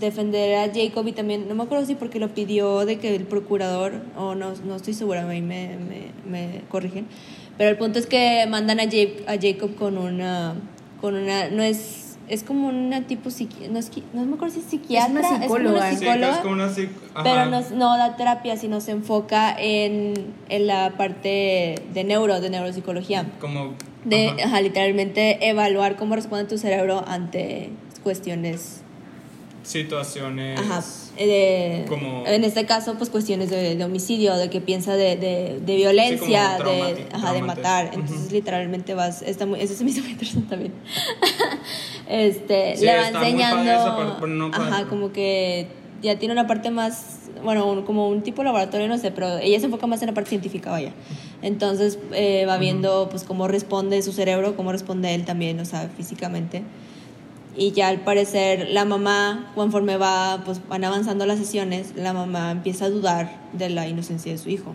[0.00, 3.24] defender a Jacob y también, no me acuerdo si porque lo pidió de que el
[3.24, 7.06] procurador, o no, no estoy segura, ahí me, me, me corrigen.
[7.58, 10.54] Pero el punto es que mandan a, Ja- a Jacob con una,
[11.00, 14.60] con una, no es, es como una tipo, psiqui- no, es, no me acuerdo si
[14.60, 15.78] es psiquiatra, es psicóloga.
[15.78, 16.30] una psicóloga.
[16.32, 17.22] es como una psic- ajá.
[17.24, 20.14] Pero no, no da terapia, sino se enfoca en,
[20.48, 23.26] en la parte de neuro, de neuropsicología.
[23.40, 23.74] Como.
[24.04, 24.46] De, ajá.
[24.46, 27.70] ajá, literalmente evaluar cómo responde tu cerebro ante
[28.02, 28.81] cuestiones.
[29.62, 30.58] Situaciones.
[30.58, 30.82] Ajá.
[31.16, 31.26] eh,
[31.82, 35.60] de- Como- En este caso, pues cuestiones de, de homicidio, de que piensa de, de,
[35.64, 37.90] de violencia, Sí, de, ajá, matar.
[37.92, 39.22] Entonces, literalmente vas.
[39.22, 40.72] Está muy, eso se me hizo muy interesante también.
[42.08, 43.62] este, Sí, le va enseñando.
[43.70, 45.68] esa parte, pero no ajá, como que
[46.02, 47.18] ya tiene una parte más.
[47.44, 50.08] Bueno, un- como un tipo de laboratorio, no sé, pero ella se enfoca más en
[50.08, 50.92] la parte científica, vaya.
[51.42, 55.88] Entonces eh, va viendo pues cómo responde su cerebro, cómo responde él también, o sea,
[55.96, 56.62] físicamente.
[57.56, 62.50] Y ya al parecer la mamá, conforme va, pues van avanzando las sesiones, la mamá
[62.50, 64.74] empieza a dudar de la inocencia de su hijo.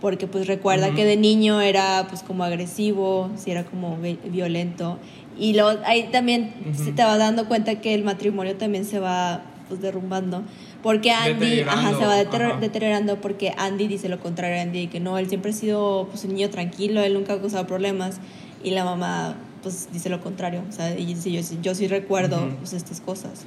[0.00, 0.96] Porque pues recuerda Ujú.
[0.96, 4.98] que de niño era pues como agresivo, si era como vi- violento.
[5.38, 6.84] Y luego ahí también Ujú.
[6.84, 10.42] se te va dando cuenta que el matrimonio también se va pues derrumbando.
[10.82, 12.60] Porque Andy ajá, se va Deteriorando, deter- ajá.
[12.60, 16.24] deteriorando porque Andy dice lo contrario a Andy, que no, él siempre ha sido pues
[16.24, 18.20] un niño tranquilo, él nunca ha causado problemas.
[18.64, 20.62] Y la mamá pues dice lo contrario.
[20.68, 22.56] O sea, y dice, yo, yo sí recuerdo Ujú.
[22.56, 23.44] pues, estas cosas.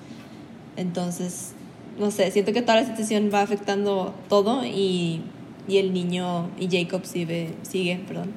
[0.77, 1.51] Entonces,
[1.99, 5.21] no sé, siento que toda la situación va afectando todo y,
[5.67, 8.31] y el niño y Jacob sigue, sigue, perdón,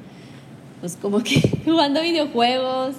[0.81, 2.97] pues como que jugando videojuegos.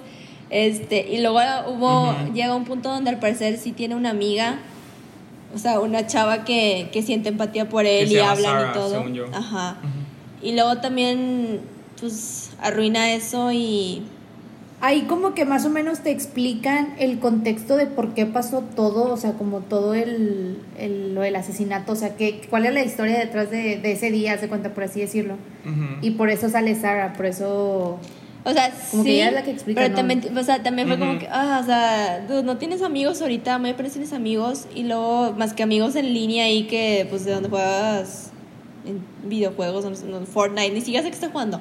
[0.49, 2.33] Este, y luego hubo, Ujú.
[2.33, 4.59] llega un punto donde al parecer sí tiene una amiga,
[5.53, 8.73] o sea, una chava que, que siente empatía por él se y hablan Sarah, y
[8.73, 8.89] todo.
[8.91, 9.25] según yo.
[9.33, 9.77] Ajá.
[9.83, 10.47] Ujú.
[10.47, 11.61] Y luego también,
[11.99, 14.03] pues, arruina eso y...
[14.79, 19.11] Ahí como que más o menos te explican el contexto de por qué pasó todo,
[19.11, 22.83] o sea, como todo el, el- lo del asesinato, o sea, que, cuál es la
[22.83, 25.35] historia detrás de, de ese día, se cuenta por así decirlo.
[26.01, 27.97] Y por eso sale Sara, por eso...
[28.45, 29.95] O sea, Como que sí, ella es la que explica, pero ¿no?
[29.97, 33.57] también, o sea, también fue como que, ah, o sea, dude, no tienes amigos ahorita,
[33.57, 37.33] muy apenas tienes amigos, y luego, más que amigos en línea ahí que, pues, de
[37.33, 38.31] donde juegas
[38.85, 41.59] en videojuegos, o no sé, no, Fortnite, ni siquiera sé que está jugando.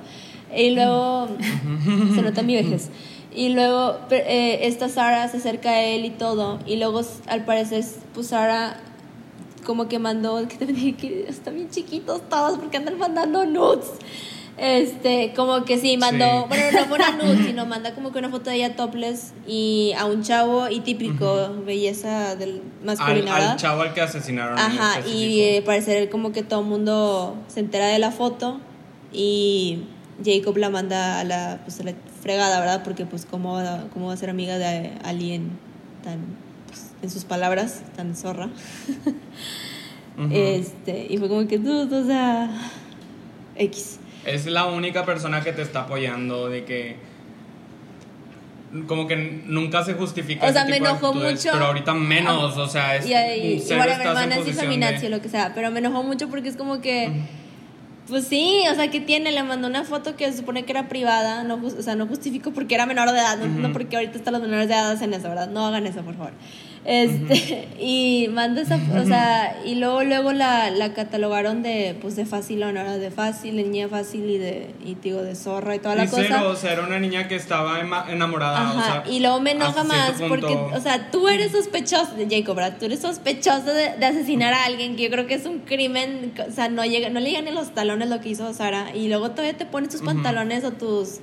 [0.55, 1.29] Y luego,
[2.15, 2.89] se nota mi vejez.
[3.35, 7.85] Y luego, eh, esta Sara se acerca a él y todo, y luego, al parecer,
[8.15, 8.81] pues, Sara
[9.65, 13.87] como que mandó, que dije que están bien chiquitos todos porque andan mandando nudes.
[14.59, 16.45] Este, como que sí, mandó, Sí.
[16.49, 19.93] bueno, no fue una nude, sino manda como que una foto de ella topless y
[19.99, 23.57] a un chavo y típico, belleza del Al, masculina, al ¿verdad?
[23.59, 24.59] chavo al que asesinaron.
[24.59, 28.59] Ajá, y eh, parecer como que todo el mundo se entera de la foto
[29.13, 29.81] y
[30.25, 32.83] Jacob la manda a la, pues, a la fregada, ¿verdad?
[32.83, 35.51] Porque pues cómo, va- cómo va a ser amiga de alguien
[36.03, 36.19] tan,
[36.69, 38.49] pues, en sus palabras, tan zorra.
[40.33, 42.49] Este, y fue como que, dude, o sea,
[43.57, 43.99] X.
[44.25, 46.97] Es la única persona que te está apoyando de que
[48.89, 51.51] como que nunca se justifica O sea, me enojó mucho.
[51.53, 53.75] pero ahorita menos, o sea, es Y, y, estás
[54.55, 57.11] feminazi de- o lo que sea, pero me enojó mucho porque es como que,
[58.09, 59.33] pues sí, o sea, que tiene?
[59.33, 62.53] Le mandó una foto que se supone que era privada, no, o sea, no justifico
[62.53, 65.29] porque era menor de edad, no, porque ahorita están los menores de edad hacen eso,
[65.29, 65.49] ¿verdad?
[65.49, 66.33] No hagan eso, por favor.
[66.87, 72.27] Este, y manda esa, o sea, y luego, luego la, la catalogaron de, pues, de
[72.27, 75.97] fácil honor, de fácil, de niña fácil y de, y digo, de zorra y toda
[75.97, 76.49] la Y cero, cosa.
[76.49, 79.83] o sea, era una niña que estaba enamorada, Ajá, o sea, y luego me enoja
[79.83, 82.77] más porque, o sea, tú eres sospechoso, de Jacob, ¿verdad?
[82.79, 86.35] Tú eres sospechoso de, de asesinar a alguien, que yo creo que es un crimen,
[86.49, 89.09] o sea, no, llega, no le llegan en los talones lo que hizo Sara, y
[89.09, 91.19] luego todavía te pones tus pantalones o tus,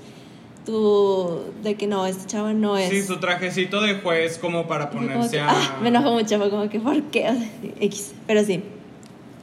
[0.65, 2.89] tu, de que no, este chavo no es.
[2.89, 5.49] Sí, su trajecito de juez como para ponerse que, a...
[5.49, 7.29] ah, me enojó mucho, fue como que, ¿por qué?
[7.29, 7.49] O sea,
[7.79, 8.63] X, pero sí.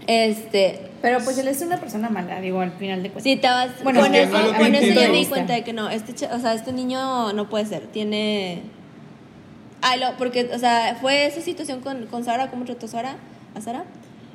[0.06, 3.22] Este, Pero pues él es una persona mala, digo, al final de cuentas.
[3.22, 3.70] Sí, te vas.
[3.84, 6.26] Bueno, con es que eso, con eso yo me di cuenta de que no, este,
[6.26, 7.82] o sea, este niño no puede ser.
[7.86, 8.62] Tiene.
[9.82, 13.16] Ah, lo, porque, o sea, fue esa situación con, con Sara, cómo trató Sara,
[13.54, 13.84] a Sara.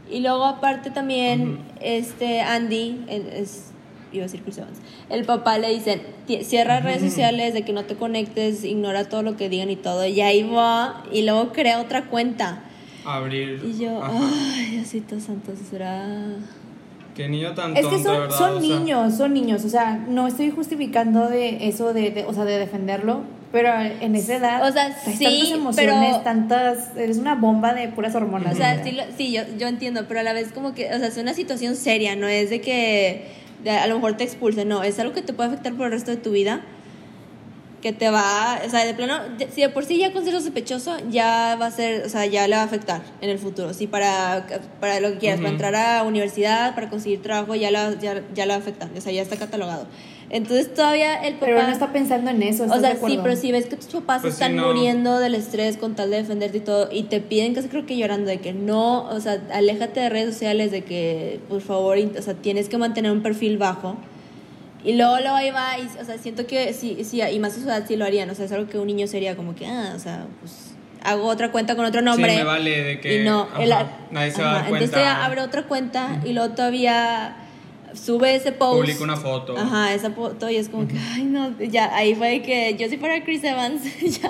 [0.09, 1.61] Y luego, aparte, también, Ujú.
[1.81, 3.71] este Andy, es,
[4.17, 4.77] iba a decir Chris Evans,
[5.09, 9.21] el papá le dicen: "Ti- cierra redes sociales, de que no te conectes, ignora todo
[9.23, 10.05] lo que digan y todo.
[10.05, 12.61] Y ahí va, y luego crea otra cuenta.
[13.05, 13.61] abrir.
[13.63, 14.13] Y yo, Ajá.
[14.55, 16.07] ay, Diosito santo, será.
[17.15, 18.37] Qué niño tan Es tonto, que son, ¿verdad?
[18.37, 22.25] son O sea, niños, son niños, o sea, no estoy justificando de eso, de, de-
[22.25, 23.21] o sea, de defenderlo,
[23.53, 27.87] pero en esa edad O sea, sí, tantas emociones, pero- tantas, eres una bomba de
[27.87, 28.53] puras hormonas.
[28.53, 30.97] O sea, sí, lo- sí, yo, yo entiendo, pero a la vez como que, o
[30.97, 33.27] sea, es una situación seria, no es de que
[33.71, 36.11] a lo mejor te expulsen, no, es algo que te puede afectar por el resto
[36.11, 36.61] de tu vida,
[37.81, 39.19] que te va, o sea, de plano,
[39.51, 42.55] si de por sí ya consideras sospechoso, ya va a ser, o sea, ya le
[42.55, 44.47] va a afectar en el futuro, sí, para,
[44.79, 45.63] para lo que quieras, para Ujú.
[45.63, 49.01] entrar a universidad, para conseguir trabajo, ya la, ya, ya le va a afectar, o
[49.01, 49.85] sea, ya está catalogado.
[50.29, 51.45] Entonces todavía el papá...
[51.45, 53.75] pero él no está pensando en eso, O ¿estás sea, sí, pero si ves que
[53.75, 54.67] tus papás Pues están no.
[54.67, 57.95] muriendo del estrés con tal de defenderte y todo, y te piden casi creo que
[57.95, 62.21] llorando de que no, o sea, aléjate de redes sociales, de que por favor, o
[62.21, 63.97] sea, tienes que mantener un perfil bajo.
[64.83, 67.59] Y luego, luego ahí va, y, o sea, siento que sí, sí, y más a
[67.61, 69.65] su edad sí lo harían, o sea, es algo que un niño sería como que,
[69.67, 70.71] ah, o sea, pues
[71.03, 72.31] hago otra cuenta con otro nombre.
[72.31, 73.21] Sí, me vale de que...
[73.21, 73.73] Y no, ajá, él-
[74.11, 74.85] nadie se va a ajá, dar cuenta.
[74.85, 77.35] Entonces abre otra cuenta y luego todavía
[77.95, 78.81] sube ese post.
[78.81, 79.57] Publica una foto.
[79.57, 82.97] Ajá, esa foto y es como que, ay, no, ya, ahí fue que yo si
[82.97, 83.81] fuera Chris Evans,
[84.21, 84.29] ya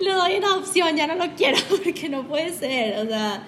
[0.00, 3.42] le doy una opción, ya no lo quiero porque no puede ser, o sea.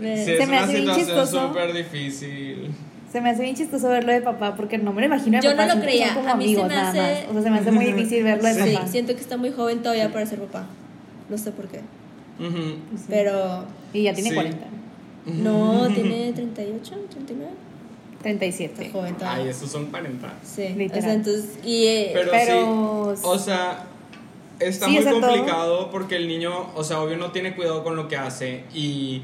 [0.00, 1.48] me- Sí, Se es me una hace bien situación chistoso.
[1.48, 2.70] súper difícil.
[3.12, 5.50] Se me hace bien chistoso verlo de papá porque no me lo imagino de Yo
[5.50, 7.28] no papá, lo siento que creía, como a mí se me nada hace- más.
[7.28, 8.86] O sea, se me hace muy difícil verlo de Sí, papá.
[8.86, 10.66] siento que está muy joven todavía para ser papá.
[11.28, 11.80] No sé por qué.
[12.40, 12.76] Ujú.
[13.10, 13.66] Pero.
[13.92, 14.34] Y ya tiene Sí.
[14.34, 14.66] 40,
[15.26, 17.52] No, tiene 38, 39.
[18.22, 18.84] 37.
[18.86, 20.32] Está joven Ay, esos son 40.
[20.44, 21.58] Sí, o sea, entonces.
[21.64, 21.84] Y.
[21.86, 23.84] eh, Pero, Pero- sí, o sea,
[24.60, 27.96] está Sí, muy todo- complicado porque el niño, o sea, obvio no tiene cuidado con
[27.96, 29.22] lo que hace y...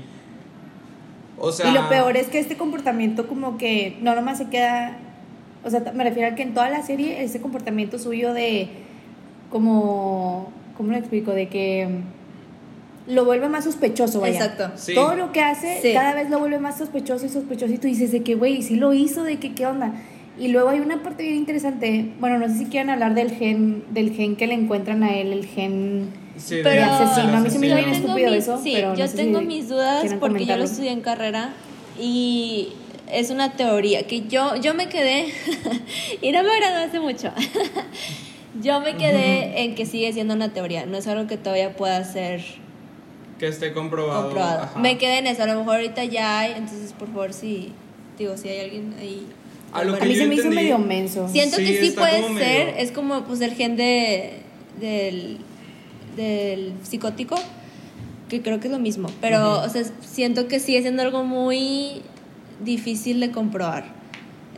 [1.41, 1.71] O sea...
[1.71, 4.99] y lo peor es que este comportamiento como que no nomás se queda,
[5.65, 8.69] o sea, me refiero a que en toda la serie ese comportamiento suyo de
[9.51, 11.31] como, ¿cómo lo explico?
[11.33, 11.89] De que
[13.09, 14.35] lo vuelve más sospechoso, vaya.
[14.45, 14.71] Exacto.
[14.77, 14.95] Sí.
[14.95, 15.93] Todo lo que hace Sí.
[15.95, 18.77] cada vez lo vuelve más sospechoso y sospechoso y tú dices de que, güey, sí
[18.77, 19.93] lo hizo, de que, ¿qué onda?
[20.39, 23.83] Y luego hay una parte bien interesante, bueno, no sé si quieren hablar del gen,
[23.91, 26.11] del gen que le encuentran a él, el gen...
[26.37, 28.63] Sí, de- Pero asesino, a mí se me hizo yo bien tengo estúpido mis- eso,
[28.63, 30.65] sí, pero no yo sé tengo si mis dudas porque yo lo comentarlo.
[30.65, 31.51] estudié en carrera
[32.01, 32.69] y
[33.11, 35.27] es una teoría que yo, yo me quedé
[36.23, 37.33] y no me agradó hace mucho.
[38.63, 42.05] yo me quedé en que sigue siendo una teoría, no es algo que todavía pueda
[42.05, 42.43] ser
[43.39, 44.25] Que esté comprobado.
[44.25, 44.63] comprobado.
[44.65, 44.79] ajá.
[44.81, 47.73] Me quedé en eso, a lo mejor ahorita ya hay, entonces por favor si
[48.19, 49.27] digo si hay alguien ahí
[49.73, 51.29] A lo A que mí yo se me hizo medio menso.
[51.29, 54.41] Siento Sí, que sí puede ser, medio- es como pues el gen de
[54.81, 55.39] del,
[56.17, 57.37] del psicótico,
[58.29, 62.03] que creo que es lo mismo, pero o sea, siento que sigue siendo algo muy
[62.65, 63.98] difícil de comprobar.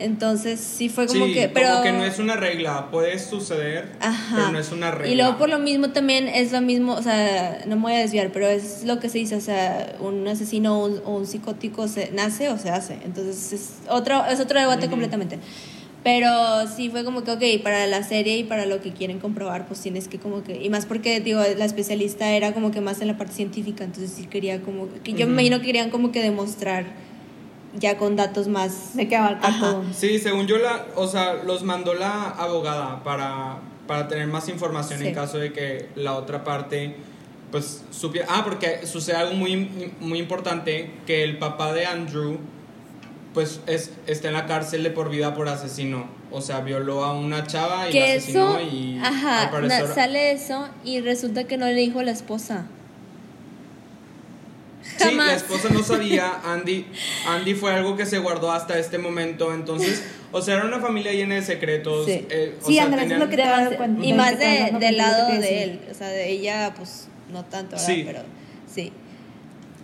[0.00, 3.92] Entonces sí fue como sí, que, pero como que no es una regla, puede suceder,
[4.00, 4.36] Ajá.
[4.36, 5.12] pero no es una regla.
[5.12, 7.98] Y luego por lo mismo también es lo mismo, o sea, no me voy a
[7.98, 11.26] desviar, pero es lo que se dice, o sea, un asesino o un, o un
[11.26, 12.98] psicótico se nace o se hace.
[13.04, 15.38] Entonces es otro, es otro debate completamente.
[16.02, 16.30] Pero
[16.74, 19.80] sí fue como que, ok, para la serie y para lo que quieren comprobar, pues
[19.80, 23.08] tienes que como que, y más porque, digo, la especialista era como que más en
[23.08, 26.22] la parte científica, entonces sí quería como, que yo me imagino que querían como que
[26.22, 26.86] demostrar
[27.74, 28.96] ya con datos más...
[28.96, 29.84] De que abarcar todo.
[29.94, 34.98] Sí, según yo, la, o sea, los mandó la abogada para, para tener más información
[35.00, 35.08] Sí.
[35.08, 36.96] en caso de que la otra parte,
[37.52, 38.26] pues, supiera.
[38.30, 42.38] Ah, porque sucede algo muy, muy importante, que el papá de Andrew,
[43.34, 46.06] pues, es, está en la cárcel de por vida por asesino.
[46.32, 49.94] O sea, violó a una chava y la asesinó eso, y ajá, al parecer- na-
[49.94, 52.66] sale eso y resulta que no le dijo a la esposa.
[54.98, 55.32] Sí, la Jamás.
[55.36, 56.86] esposa no sabía, Andy,
[57.26, 61.12] Andy fue algo que se guardó hasta este momento, entonces, o sea, era una familia
[61.12, 62.06] llena de secretos.
[62.06, 62.26] Sí.
[62.28, 64.04] eh, o Sí, sea, Andrés, es tenían- lo que te das cuenta.
[64.06, 65.62] y más de, del lado de decía.
[65.64, 67.86] él, o sea, de ella, pues no tanto, ¿verdad?
[67.86, 68.02] Sí.
[68.06, 68.20] Pero
[68.72, 68.92] sí.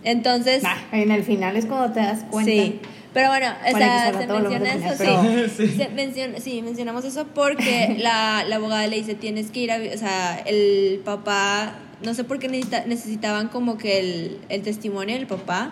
[0.03, 2.51] Entonces, Nah, en el final es cuando te das cuenta.
[2.51, 2.79] sí.
[3.13, 5.67] Pero bueno, o sea, se menciona eso, final, sí.
[5.75, 9.79] Se menciona- sí, mencionamos eso porque la, la abogada le dice, tienes que ir a...
[9.79, 14.61] vi-", O sea, el papá, no sé por qué necesita- necesitaban como que el, el
[14.61, 15.71] testimonio del papá.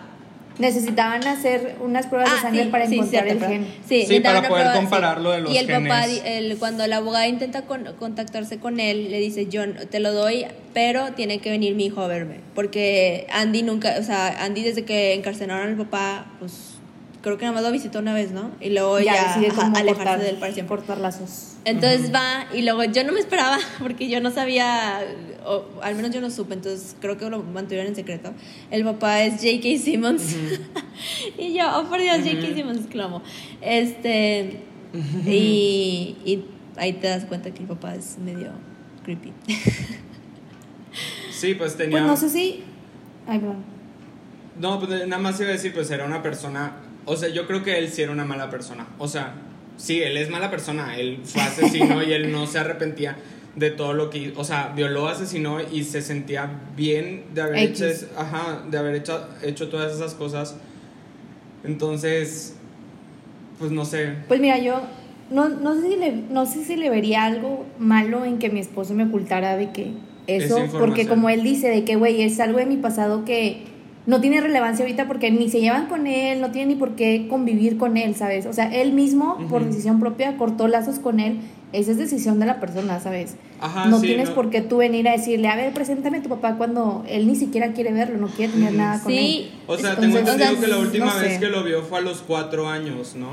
[0.58, 3.66] Necesitaban hacer unas pruebas de Ah, sangre sí, para sí, encontrar cierto, el gen.
[3.86, 5.22] Sí, para poder prueba, comparar sí.
[5.22, 6.22] lo de los Y el papá, genes.
[6.24, 10.12] el- cuando la abogada intenta con- contactarse con él, le dice, yo no- te lo
[10.14, 12.40] doy, pero tiene que venir mi hijo a verme.
[12.54, 16.52] Porque Andy nunca, o sea, Andy desde que encarcelaron al papá, pues
[17.20, 18.50] creo que nada más lo visitó una vez, ¿no?
[18.58, 20.74] Y luego ya, Ya, decide ajá, alejarse cortar, de él para siempre.
[20.76, 21.55] cortar lazos.
[21.66, 25.00] Entonces va y luego yo no me esperaba porque yo no sabía,
[25.44, 28.32] o al menos yo no supe, entonces creo que lo mantuvieron en secreto.
[28.70, 29.82] El papá es J.K.
[29.82, 30.36] Simmons
[31.38, 32.54] y yo, oh por Dios, J.K.
[32.54, 33.20] Simmons, exclamo.
[33.60, 34.60] Este,
[35.26, 36.44] y, y
[36.76, 38.52] ahí te das cuenta que el papá es medio
[39.02, 39.32] creepy.
[41.32, 41.98] Sí, pues tenía...
[41.98, 42.62] Pues no sé si.
[43.26, 43.64] Ay, perdón.
[44.60, 46.76] No, pues nada más iba a decir, pues era una persona.
[47.06, 48.86] O sea, yo creo que él sí era una mala persona.
[48.98, 49.34] O sea,
[49.76, 50.98] sí, él es mala persona.
[50.98, 53.16] Él fue asesino y él no se arrepentía
[53.54, 54.32] de todo lo que.
[54.36, 57.80] O sea, violó, asesinó y se sentía bien de haber X.
[57.80, 60.56] hecho, ajá, de haber hecho, hecho todas esas cosas.
[61.64, 62.56] Entonces,
[63.58, 64.14] pues no sé.
[64.28, 64.82] Pues mira, yo
[65.30, 68.60] no, no, sé si le, no sé si le vería algo malo en que mi
[68.60, 69.92] esposo me ocultara de que
[70.26, 73.62] eso, porque como él dice, de que, güey, es algo de mi pasado que
[74.06, 77.26] no tiene relevancia ahorita porque ni se llevan con él, no tiene ni por qué
[77.28, 78.46] convivir con él, ¿sabes?
[78.46, 79.70] O sea, él mismo, por Ujú.
[79.70, 81.38] decisión propia, cortó lazos con él.
[81.72, 83.34] Esa es decisión de la persona, ¿sabes?
[83.60, 86.22] Ajá, no sí, tienes no- por qué tú venir a decirle, a ver, preséntame a
[86.22, 89.18] tu papá cuando él ni siquiera quiere verlo, no quiere tener nada con Sí.
[89.18, 89.50] él.
[89.66, 91.20] O sea, Entonces, tengo entendido que la no última sé.
[91.26, 93.30] vez que lo vio fue a los cuatro años, ¿no?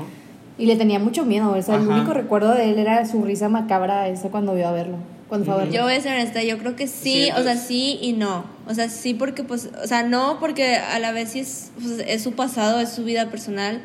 [0.58, 1.94] Y le tenía mucho miedo, o sea, el Ajá.
[1.94, 4.96] único recuerdo de él era su risa macabra esa cuando vio a verlo,
[5.28, 5.72] cuando fue a verlo.
[5.72, 8.44] Yo voy a ser honesta, yo creo que sí, Sí, o sea, sí y no.
[8.66, 12.02] O sea, sí porque, pues, o sea, no porque a la vez sí es, pues,
[12.06, 13.82] es su pasado, es su vida personal,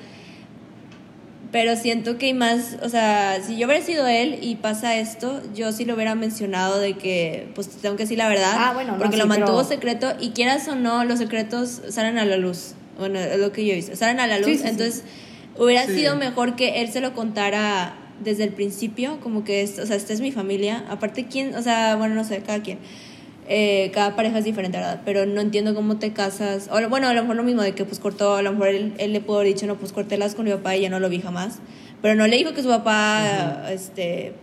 [1.52, 5.42] pero siento que hay más, o sea, si yo hubiera sido él y pasa esto,
[5.56, 8.94] yo sí lo hubiera mencionado de que, pues, tengo que decir la verdad, Ah, bueno,
[8.94, 12.26] no, porque sí, lo mantuvo pero- secreto y quieras o no, los secretos salen a
[12.26, 12.74] la luz.
[13.00, 14.68] Bueno, es lo que yo hice, salen a la luz, Sí, sí, sí.
[14.70, 15.04] entonces
[15.58, 15.96] hubiera Sí.
[15.96, 19.96] sido mejor que él se lo contara desde el principio, como que, es, o sea,
[19.96, 20.84] esta es mi familia.
[20.90, 21.56] Aparte, ¿quién?
[21.56, 22.78] O sea, bueno, no sé, cada quien.
[23.52, 25.02] Eh, cada pareja es diferente, ¿verdad?
[25.04, 26.70] Pero no entiendo cómo te casas.
[26.72, 28.94] O, bueno, a lo mejor lo mismo de que pues cortó, a lo mejor él,
[29.00, 31.00] él le pudo haber dicho, no, pues corté las con mi papá y ya no
[31.00, 31.58] lo vi jamás.
[32.02, 34.34] Pero no le dijo que su papá, este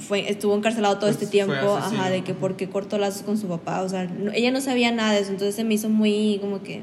[0.00, 3.46] fue, estuvo encarcelado todo Pues este tiempo, ajá, de que porque cortó lazos con su
[3.48, 6.38] papá, o sea, no- ella no sabía nada de eso, entonces se me hizo muy
[6.40, 6.82] como que,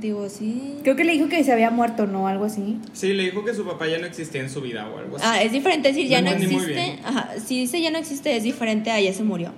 [0.00, 0.78] digo, sí.
[0.82, 2.26] Creo que le dijo que se había muerto, ¿no?
[2.26, 2.78] Algo así.
[2.92, 5.24] Sí, le dijo que su papá ya no existía en su vida o algo así.
[5.26, 6.98] Ah, es diferente decir ya No no existe.
[7.04, 9.52] Ajá, si dice ya no existe, es diferente a ya se murió.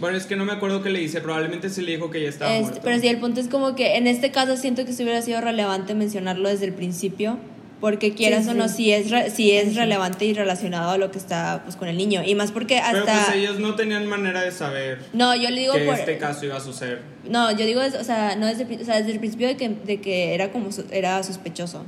[0.00, 2.28] Bueno, es que no me acuerdo qué le dice, probablemente sí le dijo que ya
[2.28, 2.80] estaba Este, muerto.
[2.82, 5.40] pero sí, el punto es como que en este caso siento que sí hubiera sido
[5.40, 7.38] relevante mencionarlo desde el principio,
[7.80, 8.74] porque quieras Sí, o no, sí.
[8.76, 11.96] sí es, re- sí es relevante y relacionado a lo que está pues, con el
[11.96, 12.22] niño.
[12.24, 13.24] Y más porque Pero hasta...
[13.26, 15.94] pues ellos no tenían manera de saber No, yo le digo que por...
[15.94, 17.02] este caso iba a suceder.
[17.28, 20.00] No, yo digo, o sea, no desde, o sea, desde el principio de que, de
[20.00, 21.84] que era como su- era sospechoso.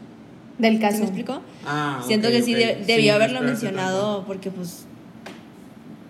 [0.59, 0.99] Del ¿Sí caso.
[0.99, 1.41] me explico?
[1.67, 4.85] Ah, Siento ok, que sí, Sí, debió haberlo mencionado porque pues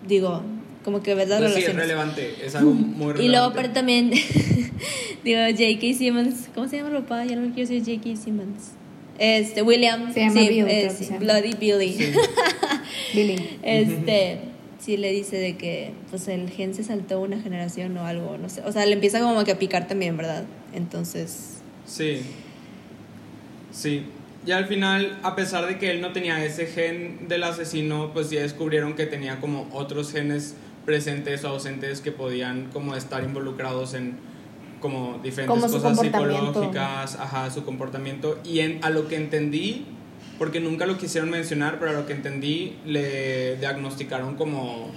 [0.07, 0.43] digo,
[0.87, 3.23] como que ves las sí, es relevante, es algo muy relevante.
[3.25, 4.09] y luego aparte también
[5.25, 5.97] digo J.K.
[5.97, 7.25] Simmons, ¿cómo se llama el papá?
[7.25, 8.15] Ya no quiero decir J.K.
[8.15, 8.71] Simmons.
[9.19, 11.17] Este, William, Se llama sí, Bill, eh, se llama.
[11.19, 11.91] Bloody Billy.
[11.91, 12.13] Sí.
[13.13, 13.59] Billy.
[13.63, 14.37] Este,
[14.79, 18.47] sí le dice de que pues el gen se saltó una generación o algo, no
[18.47, 18.61] sé.
[18.61, 20.45] O sea, le empieza como que a picar también, ¿verdad?
[20.73, 22.21] Entonces, Sí.
[23.73, 24.03] Sí.
[24.45, 28.29] Y al final, a pesar de que él no tenía ese gen del asesino, pues
[28.29, 30.55] ya descubrieron que tenía como otros genes
[30.97, 34.15] presentes o ausentes que podían como estar involucrados en
[34.79, 38.39] como diferentes Como cosas psicológicas, ajá, su comportamiento.
[38.45, 39.85] Y en, a lo que entendí,
[40.39, 44.89] porque nunca lo quisieron mencionar, pero a lo que entendí, le diagnosticaron como,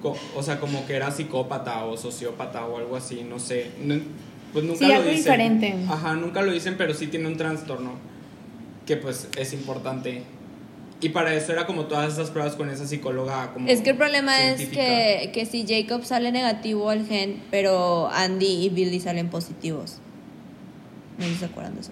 [0.00, 3.72] co- o sea, como que era psicópata o sociópata o algo así, no sé.
[3.84, 3.96] No-
[4.54, 5.16] pues nunca Sí, lo algo dicen.
[5.24, 5.74] diferente.
[5.88, 7.92] Ajá, nunca lo dicen, pero sí tiene un trastorno
[8.86, 10.22] que pues es importante.
[11.04, 13.96] Y para eso era como todas esas pruebas con esa psicóloga como es que el
[13.96, 14.82] problema científica.
[15.20, 19.98] es que, que si Jacob sale negativo al gen, pero Andy y Billy salen positivos.
[21.18, 21.90] No se acuerdan de eso.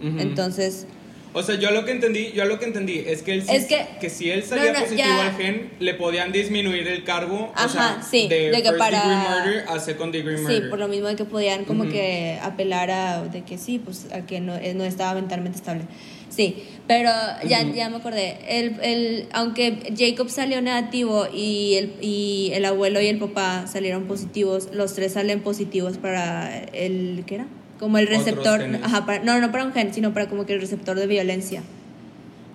[0.00, 0.18] Ujú.
[0.20, 0.86] Entonces,
[1.34, 3.64] O sea, yo lo que entendí, yo lo que entendí es que él sí- Es
[3.64, 5.26] que- si él salía No, no, positivo ya.
[5.28, 8.78] al gen, le podían disminuir el cargo, o Ajá, sea, sí, de, de que first
[8.78, 10.68] para- degree murder a second degree sí, murder.
[10.70, 11.92] por lo mismo de que podían como Ujú.
[11.92, 15.84] que apelar a de que sí, pues a que no, eh, no estaba mentalmente estable.
[16.28, 17.10] Sí, pero
[17.48, 18.36] ya, ya me acordé.
[18.48, 24.04] El, el, aunque Jacob salió negativo y el, y el abuelo y el papá salieron
[24.04, 27.46] positivos, los tres salen positivos para el, ¿qué era?
[27.78, 30.60] Como el receptor, ajá, para- no, no para un gen, sino para como que el
[30.60, 31.62] receptor de violencia.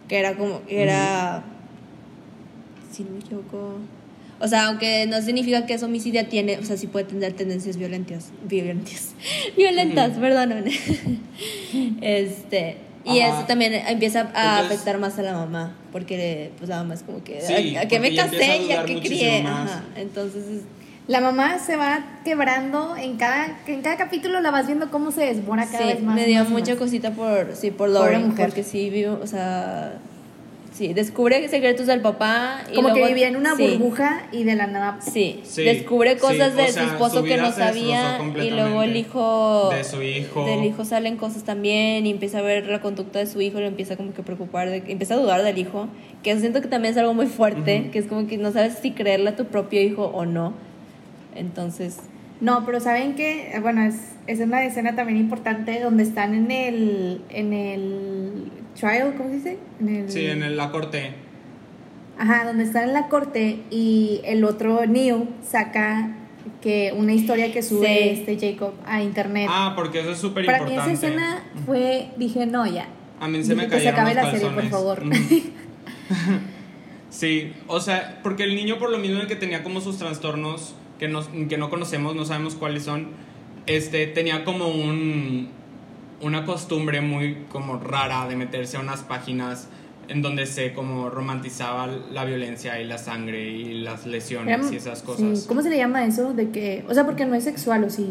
[0.07, 1.43] Que era como, que era,
[2.91, 3.79] si no me equivoco,
[4.39, 7.75] o sea, aunque no significa que es homicidio, tiene, o sea, sí puede tener tendencias
[7.77, 9.13] violentas, violentas,
[9.57, 10.71] violentas, perdóname.
[12.01, 12.77] Este,
[13.07, 13.37] y Ajá.
[13.39, 14.23] eso también empieza a
[14.59, 17.81] Entonces- afectar más a la mamá, porque pues la mamá es como que, Sí, ¿a,
[17.81, 19.41] a qué me casé y a qué crié?
[19.45, 20.61] Ajá, entonces, es-
[21.07, 25.21] La mamá se va quebrando en cada, en cada capítulo la vas viendo cómo se
[25.33, 26.15] desbora cada sí, vez más.
[26.15, 26.79] me dio más mucha más.
[26.79, 28.47] cosita por, sí, por Lauren, mujer.
[28.47, 29.99] porque sí, vivo, o sea,
[30.77, 32.61] sí, descubre secretos del papá.
[32.71, 33.67] Y Como que luego- vivía en una sí.
[33.67, 34.99] burbuja y de la nada.
[35.01, 38.49] Sí, Sí, descubre cosas sí, de o su sea, esposo su que no sabía y
[38.51, 40.45] luego el hijo De su hijo.
[40.45, 43.61] del hijo salen cosas también y empieza a ver la conducta de su hijo y
[43.61, 45.87] lo empieza como que a preocupar, de, empieza a dudar del hijo,
[46.23, 47.91] que siento que también es algo muy fuerte, Ujú.
[47.91, 50.53] que es como que no sabes si creerle a tu propio hijo o no.
[51.35, 51.97] Entonces,
[52.39, 53.95] No, pero saben que, bueno, es,
[54.27, 59.57] es una escena también importante donde están en el, en el trial, ¿cómo se dice?
[59.79, 61.11] En el, Sí, en el- la corte.
[62.19, 66.15] Ajá, donde están en la corte y el otro Neil saca
[66.61, 68.09] que una historia que sube Sí.
[68.31, 69.47] este Jacob a internet.
[69.51, 70.89] Ah, porque eso es súper Para importante.
[70.89, 72.87] mí esa escena fue, dije, no, ya.
[73.19, 75.03] A mí se me Dije que se acabe los la serie, por favor.
[77.09, 80.75] Sí, o sea, porque el niño por lo mismo de que tenía como sus trastornos
[80.99, 83.07] que no, que no conocemos, no sabemos cuáles son,
[83.65, 85.49] este, tenía como un,
[86.21, 89.67] una costumbre muy como rara de meterse a unas páginas
[90.09, 94.75] en donde se como romantizaba la violencia y la sangre y las lesiones Era- y
[94.77, 95.45] esas sí, cosas.
[95.47, 96.33] ¿Cómo se le llama eso?
[96.33, 98.09] De que, o sea, porque no es sexual o sí.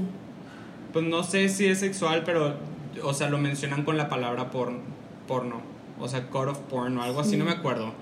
[0.93, 2.55] Pues no sé si es sexual, pero,
[3.03, 4.81] o sea, lo mencionan con la palabra porn,
[5.27, 5.61] porno.
[5.99, 7.93] O sea, code of porn o algo así, no me acuerdo.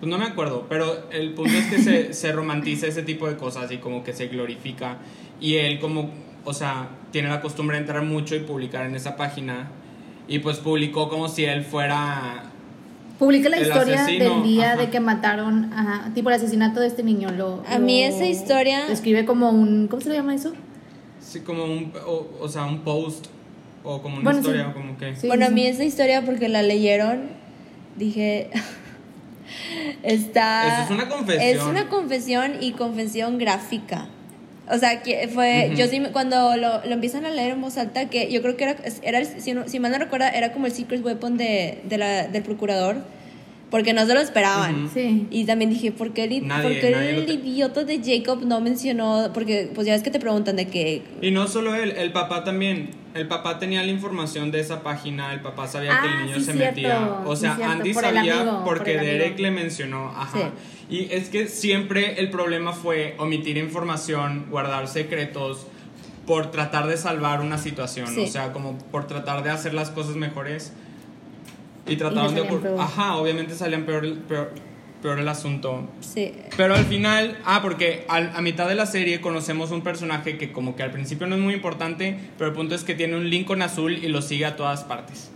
[0.00, 3.36] Pues no me acuerdo, pero el punto es que se, se romantiza ese tipo de
[3.36, 4.98] cosas y como que se glorifica.
[5.40, 6.10] Y él como,
[6.44, 9.68] o sea, tiene la costumbre de entrar mucho y publicar en esa página.
[10.28, 12.44] Y pues publicó como si él fuera...
[13.18, 14.76] Publica la El historia asesino, del día ajá.
[14.82, 17.30] de que mataron, ajá, tipo el asesinato de este niño.
[17.32, 20.52] Lo, A mí esa historia- Describe como un, ¿cómo se le llama eso?
[21.20, 21.92] Sí, como un...
[22.06, 23.26] O, o sea, un post.
[23.82, 24.46] O como una Bueno, sí.
[24.48, 25.16] historia, o como que...
[25.16, 27.22] Sí, bueno, a mí esa historia porque la leyeron,
[27.96, 28.50] dije,
[30.02, 30.82] está...
[30.84, 31.42] Eso es una confesión.
[31.56, 34.06] Es una confesión y confesión gráfica.
[34.70, 37.76] O sea, que fue, yo sí, me- cuando lo, lo empiezan a leer en voz
[37.78, 40.52] alta, que yo creo que era, era el- si, no- si mal no recuerda, era
[40.52, 42.96] como el secret weapon de, de la, del procurador,
[43.70, 44.88] porque no se lo esperaban.
[44.92, 45.26] Sí.
[45.30, 48.00] Y también dije, ¿por qué el, Nadie- por qué nadie lo el te- idiota de
[48.02, 49.30] Jacob no mencionó?
[49.34, 51.02] Porque pues ya ves que te preguntan de que...
[51.20, 52.90] Y no solo él, el papá también.
[53.14, 56.34] El papá tenía la información de esa página, el papá sabía que el Ah, niño
[56.38, 57.10] sí, se cierto, metía.
[57.24, 58.96] O sea, Andy por sabía amigo, porque.
[58.98, 60.08] Derek le mencionó.
[60.14, 60.50] Ajá.
[60.90, 65.66] Y es que siempre el problema fue omitir información, guardar secretos
[66.26, 68.06] por tratar de salvar una situación.
[68.08, 68.20] Sí.
[68.24, 70.72] O sea, como por tratar de hacer las cosas mejores.
[71.86, 72.80] Y trataron de salían ocur- peor.
[72.80, 74.52] Ajá, obviamente salían peor, peor,
[75.02, 75.88] peor el asunto.
[76.00, 76.32] Sí.
[76.56, 80.52] Pero al final, ah, porque al- a mitad de la serie conocemos un personaje que
[80.52, 83.28] como que al principio no es muy importante, pero el punto es que tiene un
[83.30, 85.30] Lincoln azul y lo sigue a todas partes.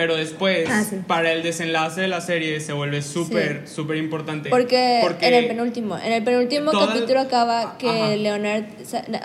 [0.00, 0.96] Pero después, Ah, sí.
[1.06, 4.48] para el desenlace de la serie, se vuelve súper, súper importante.
[4.48, 8.16] Porque, en el penúltimo, en el penúltimo Toda- capítulo acaba que Ajá.
[8.16, 8.64] Leonard,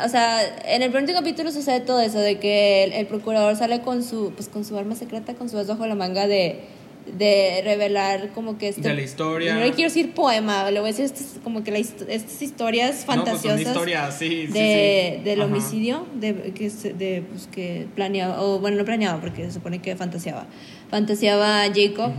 [0.05, 3.80] o sea, en el penúltimo capítulo sucede todo eso de que el, el procurador sale
[3.80, 6.59] con su, pues con su arma secreta, con su as bajo la manga de,
[7.06, 9.53] de revelar como que este, De la historia.
[9.53, 12.89] No le quiero decir poema, le voy a decir estas, como que la estas historias
[13.01, 15.24] No, pues fantasiosas historias, sí, sí, de, sí.
[15.24, 15.49] del Ajá.
[15.51, 19.95] homicidio de que de pues, que planeaba o bueno no planeaba porque se supone que
[19.95, 20.47] fantaseaba
[20.89, 22.12] fantaseaba a Jacob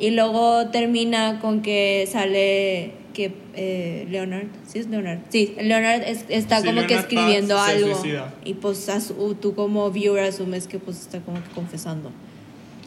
[0.00, 6.24] y luego termina con que sale que eh, Leonard sí es Leonard sí Leonard es-
[6.28, 8.34] está como que escribiendo algo suicida.
[8.44, 12.10] y pues asu- tú como viewer asumes que pues está como que confesando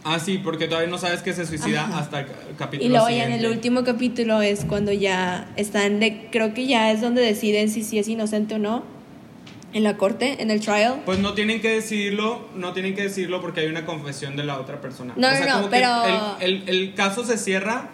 [0.03, 3.09] Ah, sí, porque todavía no sabes que se suicida hasta el ca- capítulo y luego
[3.09, 7.21] ya en el último capítulo es cuando ya están de creo que ya es donde
[7.21, 8.83] deciden si sí es inocente o no
[9.73, 11.01] en la corte en el trial.
[11.05, 14.57] Pues no tienen que decidirlo, no tienen que decirlo porque hay una confesión de la
[14.59, 15.13] otra persona.
[15.17, 17.89] No, o sea, no, no, como que pero- el, el- el caso se cierra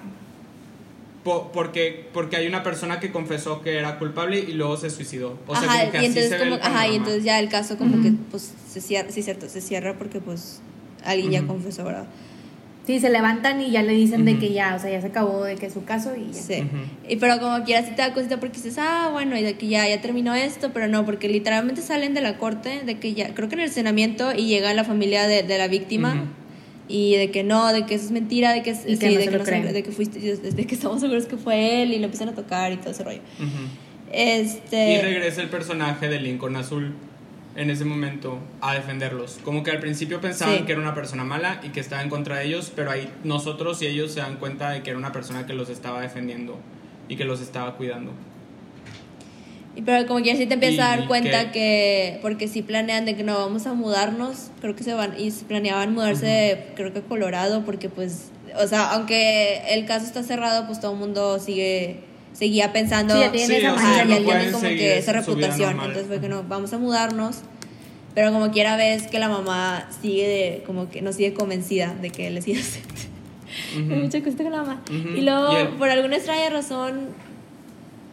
[1.23, 5.37] po- porque, porque hay una persona que confesó que era culpable y luego se suicidó.
[5.47, 7.23] O sea, ajá, como que y así entonces se ve como, el ajá, y entonces
[7.23, 10.61] ya el caso como que pues se cierra, sí cierto, se cierra porque pues
[11.05, 12.05] alguien ya confesó, ¿verdad?
[12.85, 15.43] Sí, se levantan y ya le dicen de que ya, o sea, ya se acabó
[15.43, 16.39] de que es su caso y ya.
[16.39, 16.63] Sí.
[17.09, 19.67] Y pero como quieras sí te da cosita porque dices, ah, bueno, y de que
[19.67, 23.33] ya, ya terminó esto, pero no, porque literalmente salen de la corte, de que ya,
[23.33, 26.25] creo que en el cenamiento y llega la familia de, de la víctima.
[26.87, 29.13] Y de que no, de que eso es mentira, de que, es- Y que sí,
[29.15, 31.81] no de, se que no se- de que fuiste, de que estamos seguros que fue
[31.81, 33.21] él y lo empiezan a tocar y todo ese rollo.
[34.11, 34.93] Este.
[34.93, 36.93] Y regresa el personaje de Lincoln Azul
[37.55, 39.39] en ese momento a defenderlos.
[39.43, 40.63] Como que al principio pensaban Sí.
[40.63, 43.81] que era una persona mala y que estaba en contra de ellos, pero ahí nosotros
[43.81, 46.57] y ellos se dan cuenta de que era una persona que los estaba defendiendo
[47.07, 48.11] y que los estaba cuidando.
[49.75, 53.03] Y pero como que sí te empiezas a dar cuenta que- que, porque sí planean
[53.05, 56.99] de que no vamos a mudarnos, creo que se van, y planeaban mudarse, creo que
[56.99, 61.39] a Colorado, porque pues, o sea, aunque el caso está cerrado, pues todo el mundo
[61.39, 61.99] sigue,
[62.37, 66.05] seguía pensando, Sí, ya tienen Sí, esa sea, ya no como que esa reputación, entonces
[66.07, 67.37] fue que no, vamos a mudarnos,
[68.13, 72.09] pero como quiera ves que la mamá sigue, de- como que no sigue convencida de
[72.11, 72.89] que él es inocente.
[73.79, 73.93] Ujú.
[73.93, 74.81] Hay mucha cosa con la mamá.
[74.89, 77.07] Y luego, por alguna extraña razón,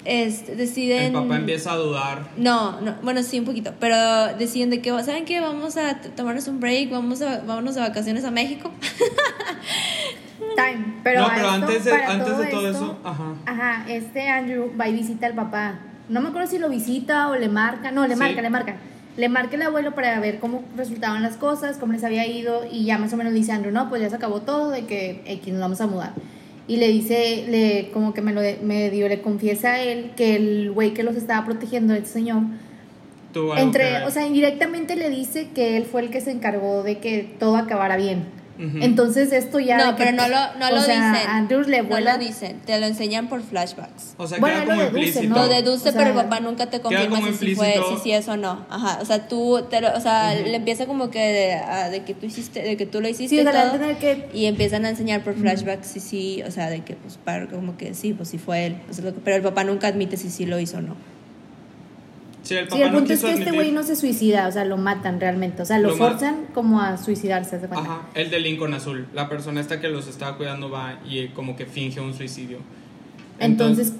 [0.05, 1.07] este, deciden...
[1.17, 2.29] El papá empieza a dudar.
[2.37, 3.75] No, no, bueno, sí, un poquito.
[3.79, 3.97] Pero
[4.39, 5.41] deciden de que, ¿saben qué?
[5.41, 8.71] Vamos a tomarnos un break, vamos a, vámonos de vacaciones a México.
[10.57, 10.95] Time.
[11.03, 13.25] Pero, no, pero esto, antes de, todo esto, eso, ajá.
[13.47, 15.81] Ajá, este Andrew va y visita al papá.
[16.09, 17.91] No me acuerdo si lo visita o le marca.
[17.91, 18.21] No, le Sí.
[18.21, 18.77] marca, le marca.
[19.17, 22.63] Le marca el abuelo para ver cómo resultaban las cosas, cómo les había ido.
[22.71, 25.23] Y ya más o menos dice Andrew, no, pues ya se acabó todo, de que
[25.27, 26.13] X nos vamos a mudar.
[26.69, 30.37] Y le dice, le, como que me lo de- medio le confiesa a él que
[30.37, 32.43] el güey que los estaba protegiendo, este señor,
[33.57, 37.35] entre, o sea, indirectamente le dice que él fue el que se encargó de que
[37.39, 38.25] todo acabara bien.
[38.59, 39.79] Entonces esto ya...
[39.79, 41.29] no, que, pero no lo, no o lo sea, dicen.
[41.29, 42.13] Andrews le no vuela...
[42.15, 44.15] lo dicen, te lo enseñan por flashbacks.
[44.19, 45.35] o sea, bueno, queda él como lo deduce, implícito.
[45.35, 45.43] ¿no?
[45.47, 48.13] Lo deduce, O sea, pero el papá nunca te confirma si sí fue, si sí
[48.13, 48.65] es o no.
[48.71, 52.03] Ajá, o sea, tú, te lo- o sea, le empieza como que de, a- de
[52.05, 55.23] que tú hiciste, de que tú lo hiciste Sí, y todo, que empiezan a enseñar
[55.23, 58.39] por flashbacks si sí, o sea, de que pues para como que sí, pues sí
[58.39, 60.79] fue él, O sea, lo que- pero el papá nunca admite si sí lo hizo
[60.79, 60.95] o no.
[62.43, 64.53] Sí, el papá Sí, el no punto es que este güey no se suicida, o
[64.53, 67.79] sea, lo matan realmente, o sea, lo, forzan como a suicidarse, ¿se?
[67.79, 69.07] Ajá, el de Lincoln Azul.
[69.15, 72.59] La persona esta que los estaba cuidando va y como que finge un suicidio.
[73.39, 73.93] Entonces,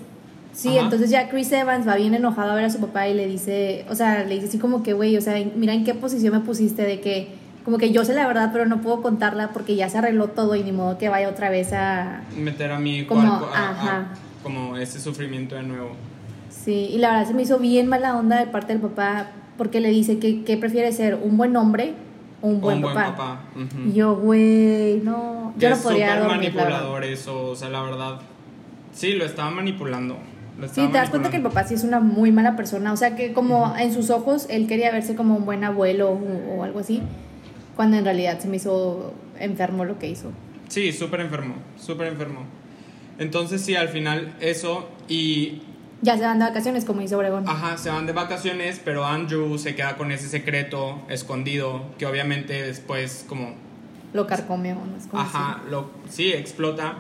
[0.53, 0.81] sí, Ajá.
[0.81, 3.85] entonces ya Chris Evans va bien enojado a ver a su papá y le dice,
[3.89, 6.41] o sea, le dice así como que, güey, o sea, mira en qué posición me
[6.41, 7.29] pusiste de que,
[7.65, 10.57] como que yo sé la verdad, pero no puedo contarla porque ya se arregló todo
[10.57, 12.23] y ni modo que vaya otra vez a...
[12.37, 14.07] meter a mi hijo Como, a- a-
[14.43, 15.95] como ese sufrimiento de nuevo.
[16.53, 19.81] Sí, y la verdad se me hizo bien mala onda de parte del papá porque
[19.81, 21.95] le dice que, que prefiere ser un buen hombre
[22.43, 23.11] o un O buen un buen papá.
[23.17, 23.41] papá.
[23.57, 23.89] ujú.
[23.89, 28.21] Y yo, güey, no, yo no podría dormir, manipulador eso, o sea, la verdad.
[28.93, 30.19] Sí, lo estaba manipulando.
[30.61, 32.93] lo Sí, te das cuenta que el papá sí es una muy mala persona.
[32.93, 36.57] O sea, que como en sus ojos él quería verse como un buen abuelo o,
[36.59, 37.03] o algo así,
[37.77, 40.31] cuando en realidad se me hizo enfermo lo que hizo.
[40.69, 42.41] Sí, súper enfermo, súper enfermo.
[43.19, 45.63] Entonces sí, al final eso y
[46.03, 47.49] Ya se van de vacaciones, como dice Obregón.
[47.49, 52.61] Ajá, se van de vacaciones, pero Andrew se queda con ese secreto escondido que obviamente
[52.63, 53.55] después como
[54.13, 54.97] Lo carcomió, ¿no?
[54.99, 56.97] Es como Ajá, lo, sí, explota.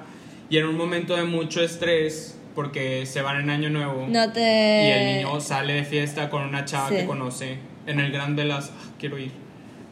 [0.48, 4.40] Y en un momento de mucho estrés, porque se van en Año Nuevo, No te.
[4.40, 6.94] y el niño sale de fiesta con una chava Sí.
[6.96, 8.70] que conoce en el Gran Velas.
[8.72, 9.32] ah, quiero ir.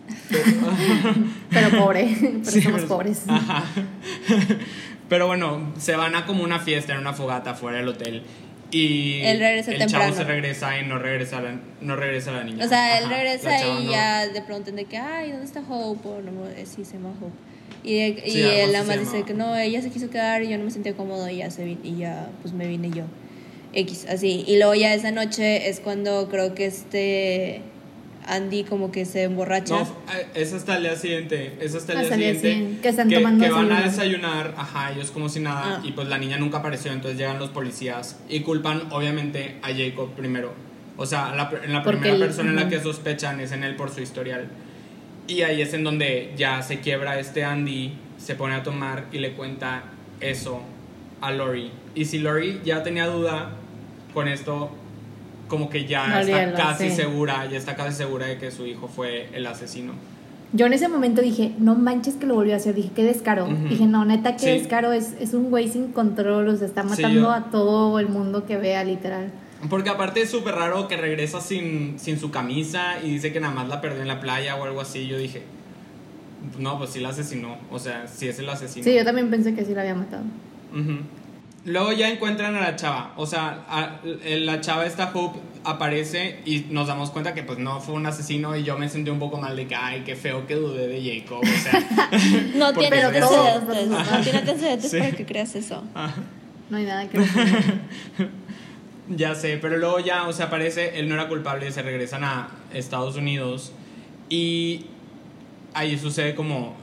[0.08, 0.36] así.
[1.50, 3.22] Pero pobre, pero Sí, somos pero- pobres.
[3.28, 3.64] Ajá.
[5.08, 8.22] Pero bueno, se van a como una fiesta en una fogata fuera del hotel.
[8.70, 10.04] Y Él regresa el temprano.
[10.06, 12.64] chavo se regresa y no regresa la, no regresa la niña.
[12.64, 15.60] O sea, él Ajá, regresa y no- ya de pronto de que, ay, ¿dónde está
[15.68, 16.08] Hope?
[16.08, 17.32] O no, eh, sí, se llama Hope.
[17.82, 20.48] Y, y Sí, algo él nada más dice que no, ella se quiso quedar y
[20.50, 23.04] yo no me sentía cómodo y ya se y ya pues me vine yo.
[23.72, 24.44] X, así.
[24.46, 27.60] Y luego ya esa noche es cuando creo que este
[28.30, 29.74] Andy como que se emborracha.
[29.74, 31.56] No, eh, es hasta el día siguiente.
[31.60, 32.52] Es hasta el Hasta día siguiente.
[32.52, 35.78] siguiente, que están tomando que van a desayunar, ajá, ellos como si nada.
[35.78, 35.80] Ah.
[35.84, 36.92] Y pues la niña nunca apareció.
[36.92, 40.52] Entonces llegan los policías y culpan, obviamente, a Jacob primero.
[40.96, 43.76] O sea, la, en la primera él- persona en la que sospechan es en él
[43.76, 44.48] por su historial.
[45.26, 49.18] Y ahí es en donde ya se quiebra este Andy, se pone a tomar y
[49.18, 49.84] le cuenta
[50.20, 50.62] eso
[51.20, 51.70] a Lori.
[51.94, 53.50] Y si Lori ya tenía duda
[54.12, 54.70] con esto,
[55.50, 56.96] como que ya está casi sí.
[56.96, 59.92] segura, ya está casi segura de que su hijo fue el asesino.
[60.54, 62.74] Yo en ese momento dije, no manches que lo volvió a hacer.
[62.74, 63.44] Dije, qué descaro.
[63.44, 63.68] Ujú.
[63.68, 64.58] Dije, no, neta, qué Sí.
[64.60, 64.92] descaro.
[64.92, 66.48] Es, es un güey sin control.
[66.48, 69.30] O sea, está Sí, matando yo- a todo el mundo que vea, literal.
[69.68, 73.52] Porque aparte es súper raro que regresa sin, sin su camisa y dice que nada
[73.54, 75.06] más la perdió en la playa o algo así.
[75.06, 75.42] Yo dije,
[76.58, 77.56] no, pues sí la asesinó.
[77.70, 78.82] O sea, sí es el asesino.
[78.84, 80.22] Sí, yo también pensé que sí lo había matado.
[80.72, 81.00] Ujú.
[81.66, 83.12] Luego ya encuentran a la chava.
[83.16, 87.80] O sea, a- la chava esta Hope aparece y nos damos cuenta que pues no
[87.80, 90.46] fue un asesino y yo me sentí un poco mal de que, ay, qué feo
[90.46, 91.40] que dudé de Jacob.
[91.42, 92.18] O sea,
[92.54, 94.10] no tiene pero todo- antecedentes.
[94.10, 94.98] No tiene antecedentes Sí.
[94.98, 95.84] para que creas eso.
[96.70, 97.18] No hay nada que.
[99.08, 102.48] Ya sé, pero luego ya, o sea, aparece, él no era culpable, se regresan a
[102.72, 103.72] Estados Unidos
[104.28, 104.86] y
[105.74, 106.76] ahí sucede como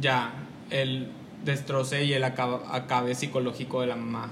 [0.00, 0.32] ya
[0.70, 1.08] el
[1.46, 4.28] destroce y el acaba- acabe psicológico de la mamá.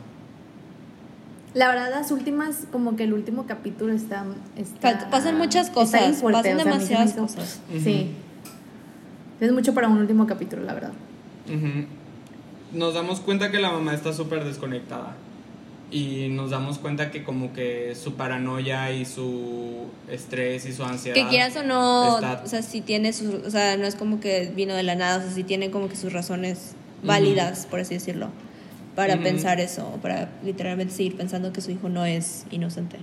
[1.55, 4.27] La verdad, las últimas, como que el último capítulo está.
[4.57, 7.61] está pasan muchas cosas, fuerte, pasan o sea, demasiadas hizo- cosas.
[7.83, 8.11] Sí.
[9.41, 10.93] Es mucho para un último capítulo, la verdad.
[12.73, 15.15] Nos damos cuenta que la mamá está súper desconectada
[15.93, 21.15] y nos damos cuenta que como que su paranoia y su estrés y su ansiedad...
[21.15, 24.19] Que quieras o no, está- o sea, si tiene sus, o sea, no es como
[24.19, 26.75] que vino de la nada, o sea, si tiene como que sus razones
[27.07, 28.29] válidas, por así decirlo,
[28.95, 32.99] para pensar eso, o para literalmente seguir pensando que su hijo no es inocente.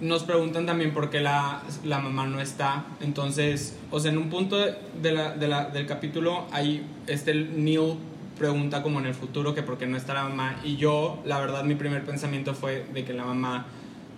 [0.00, 2.86] Nos preguntan también por qué la, la mamá no está.
[3.02, 7.96] Entonces, o sea, en un punto de la, de la- del capítulo, ahí este Neil
[8.38, 10.58] pregunta como en el futuro que por qué no está la mamá.
[10.64, 13.66] Y yo, la verdad, mi primer pensamiento fue de que la mamá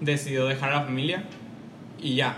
[0.01, 1.25] decidió dejar a la familia
[2.01, 2.37] y ya.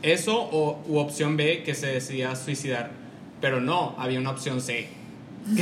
[0.00, 2.90] Eso o u opción B, que se decidía suicidar.
[3.42, 4.88] Pero no, había una opción C.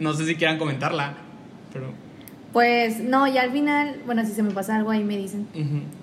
[0.00, 1.14] no sé si quieran comentarla,
[1.72, 1.92] pero...
[2.52, 5.46] Pues no, ya al final, bueno, si se me pasa algo ahí me dicen.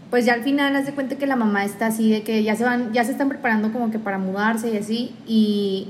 [0.10, 2.56] Pues ya al final haz de cuenta que la mamá está así de que ya
[2.56, 5.89] se van, ya se están preparando como que para mudarse y así y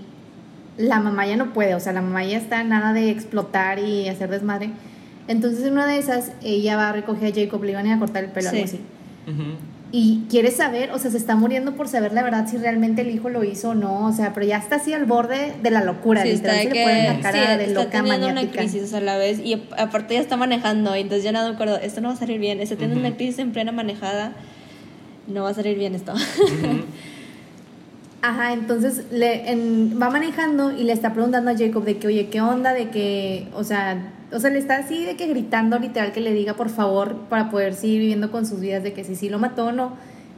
[0.77, 4.09] la mamá ya no puede, o sea, la mamá ya está nada de explotar y
[4.09, 4.71] hacer desmadre.
[5.29, 8.25] Entonces en una de esas ella va a recoger a Jacob, le iban a cortar
[8.25, 8.55] el pelo Sí.
[8.55, 8.79] algo así.
[9.91, 13.09] Y quiere saber, o sea, se está muriendo por saber la verdad si realmente el
[13.09, 15.83] hijo lo hizo o no, o sea, pero ya está así al borde de la
[15.83, 18.51] locura, Sí, está de que le pone la cara sí, de está loca teniendo una
[18.51, 21.55] crisis a la vez y ap- aparte ya está manejando, y entonces ya no me
[21.55, 23.07] acuerdo, esto no va a salir bien, está teniendo Ujú.
[23.07, 24.33] una crisis en plena manejada,
[25.27, 26.13] no va a salir bien esto.
[28.21, 32.27] Ajá, entonces le, en- va manejando y le está preguntando a Jacob de que, oye,
[32.29, 32.73] ¿qué onda?
[32.73, 36.33] De que, o sea, o sea, le está así de que gritando literal que le
[36.33, 39.39] diga por favor para poder seguir viviendo con sus vidas, de que si sí lo
[39.39, 39.93] mató o no,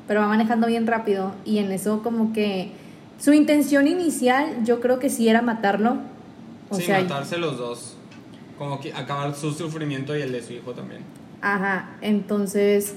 [0.07, 2.71] pero va manejando bien rápido y en eso como que
[3.19, 5.97] su intención inicial yo creo que sí era matarlo.
[6.69, 7.97] O sí, sea, matarse los dos.
[8.59, 11.01] Como que acabar su sufrimiento y el de su hijo también.
[11.41, 12.93] Ajá, entonces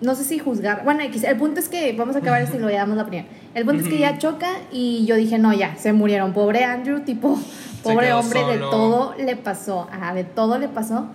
[0.00, 0.84] no sé si juzgar.
[0.84, 3.26] Bueno, el punto es que vamos a acabar esto y luego ya damos la opinión.
[3.54, 6.32] El punto es que ya choca y yo dije, no, ya, se murieron.
[6.32, 7.38] Pobre Andrew, tipo,
[7.82, 9.88] pobre hombre, de todo le pasó.
[9.90, 11.06] Ajá, de todo le pasó.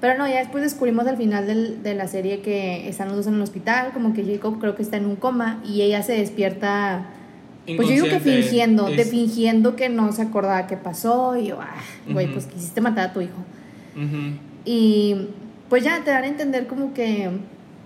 [0.00, 3.26] Pero no, ya después descubrimos al final del- de la serie que están los dos
[3.28, 6.12] en el hospital, como que Jacob creo que está en un coma y ella se
[6.12, 7.06] despierta.
[7.76, 11.46] Pues yo digo que fingiendo, de es- fingiendo que no se acordaba qué pasó y
[11.46, 11.76] yo, ah,
[12.12, 13.38] güey, pues quisiste matar a tu hijo.
[14.66, 15.28] Y
[15.70, 17.30] pues ya te dan a entender como que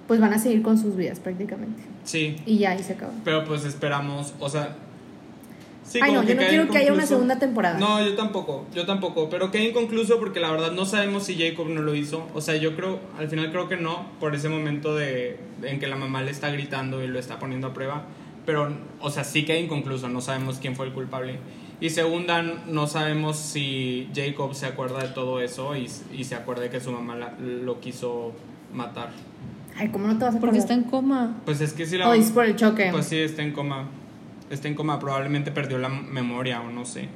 [0.09, 1.81] pues van a seguir con sus vidas prácticamente.
[2.05, 3.13] Sí, Y ya ahí se acaba.
[3.25, 4.75] pero pues esperamos, o sea,
[5.85, 7.07] Sí, Ay, no, yo no quiero que haya una inconcluso.
[7.07, 7.79] segunda temporada.
[7.79, 11.67] No, yo tampoco, yo tampoco, pero queda inconcluso porque la verdad no sabemos si Jacob
[11.69, 12.27] no lo hizo.
[12.35, 15.87] O sea, yo creo, al final creo que no, por ese momento de en que
[15.87, 18.03] la mamá le está gritando y lo está poniendo a prueba.
[18.45, 18.69] Pero,
[19.01, 21.39] o sea, sí queda inconcluso, no sabemos quién fue el culpable.
[21.81, 26.65] Y segunda, no sabemos si Jacob se acuerda de todo eso y, y se acuerda
[26.65, 28.33] de que su mamá la- lo quiso
[28.75, 29.09] matar.
[29.79, 30.61] Ay, ¿cómo no te vas a Porque acordar?
[30.61, 31.37] está en coma.
[31.45, 32.89] Pues es que si la O es por el choque.
[32.91, 33.89] Pues sí, está en coma.
[34.51, 37.09] Está en coma, probablemente perdió la memoria o no sé.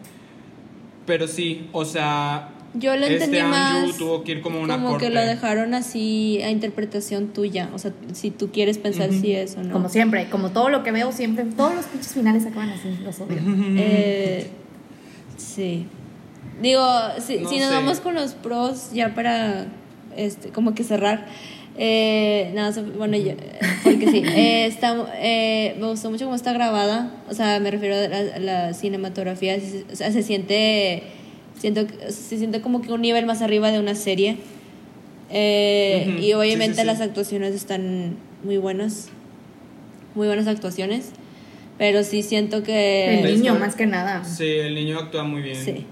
[1.07, 4.63] Pero sí, o sea, Yo lo este entendí Andrew más tuvo que ir como a
[4.63, 5.07] una como corte.
[5.07, 7.71] que lo dejaron así a interpretación tuya.
[7.75, 9.73] O sea, si tú quieres pensar si es o no.
[9.73, 13.19] Como siempre, como todo lo que veo siempre, todos los pinches finales acaban así, los
[13.21, 13.39] odio.
[13.77, 14.47] Eh,
[15.37, 15.87] sí.
[16.61, 16.87] Digo,
[17.19, 17.75] si, No si nos sé.
[17.75, 19.67] vamos con los pros, ya para
[20.17, 21.27] este, como que cerrar.
[21.79, 23.33] Eh, nada, bueno, yo-
[23.83, 27.95] porque sí, eh, está, eh, me gustó mucho cómo está grabada, o sea, me refiero
[27.97, 29.57] a la, a la cinematografía,
[29.91, 31.03] o sea, se siente,
[31.59, 34.37] siento, se siente como que un nivel más arriba de una serie.
[35.31, 36.87] Eh, Ujú, Y obviamente sí, sí, sí.
[36.87, 39.09] las actuaciones están muy buenas,
[40.15, 41.11] muy buenas actuaciones,
[41.79, 43.21] pero sí siento que...
[43.21, 44.25] El niño, más que nada.
[44.25, 45.57] Sí, el niño actúa muy bien.
[45.57, 45.87] Sí.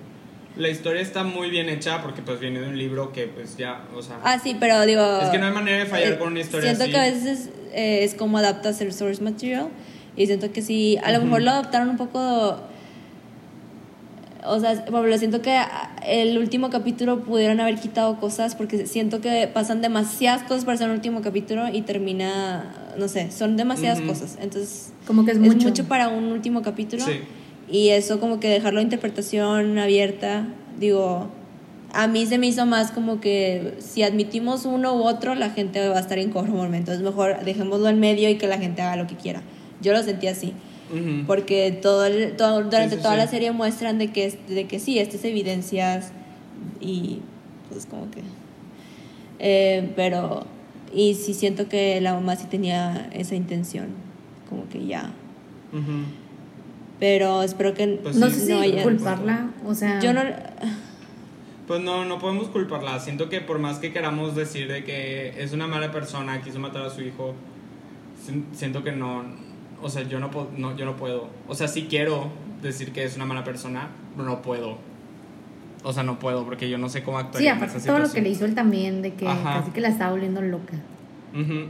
[0.56, 3.84] La historia está muy bien hecha porque pues viene de un libro que pues ya,
[3.94, 4.18] o sea...
[4.24, 5.20] Ah, sí, pero digo...
[5.22, 6.92] Es que no hay manera de fallar eh, con una historia Siento así.
[6.92, 9.68] que a veces eh, es como adaptas el source material
[10.16, 12.60] y siento que sí, a lo mejor lo adaptaron un poco...
[14.42, 15.54] O sea, por ejemplo, siento que
[16.06, 20.88] el último capítulo pudieron haber quitado cosas porque siento que pasan demasiadas cosas para ser
[20.88, 24.08] un último capítulo y termina, no sé, son demasiadas Ujú.
[24.08, 24.38] cosas.
[24.40, 25.68] Entonces, Como que es es mucho.
[25.68, 25.84] mucho.
[25.84, 27.04] para un último capítulo.
[27.04, 27.20] Sí.
[27.70, 30.46] Y eso como que dejarlo a interpretación abierta,
[30.78, 31.28] digo,
[31.92, 35.88] a mí se me hizo más como que si admitimos uno u otro, la gente
[35.88, 36.78] va a estar inconforme.
[36.78, 39.42] Entonces mejor dejémoslo en medio y que la gente haga lo que quiera.
[39.82, 40.52] Yo lo sentí así.
[41.28, 43.18] Porque todo, el- todo- durante sí, toda sí.
[43.18, 46.10] la serie muestran de que, de que sí, estas evidencias
[46.80, 47.18] y
[47.70, 48.20] pues como que...
[49.38, 50.44] eh, pero...
[50.92, 53.86] Y sí siento que la mamá sí tenía esa intención,
[54.48, 55.12] como que ya.
[55.72, 56.02] Ujú.
[57.00, 59.98] Pero espero que Pues no sí, sé si no haya- culparla, o sea...
[60.00, 60.20] Yo no...
[61.66, 62.98] Pues no, no podemos culparla.
[62.98, 66.82] Siento que por más que queramos decir de que es una mala persona, quiso matar
[66.82, 67.34] a su hijo,
[68.24, 69.22] si- siento que no,
[69.80, 71.28] o sea, yo no, po- no, yo no puedo.
[71.48, 72.28] O sea, sí quiero
[72.60, 74.78] decir que es una mala persona, pero no puedo.
[75.84, 77.98] O sea, no puedo porque yo no sé cómo actuar Sí, en aparte esa todo
[78.00, 79.60] lo que le hizo él también, de que Ajá.
[79.60, 80.74] casi que la estaba volviendo loca.
[81.32, 81.66] Ujú.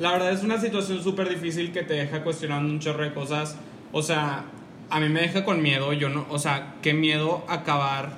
[0.00, 3.56] La verdad es una situación súper difícil que te deja cuestionando un chorro de cosas.
[3.92, 4.44] O sea,
[4.90, 5.92] a mí me deja con miedo.
[5.92, 8.14] Yo no, o sea, qué miedo acabar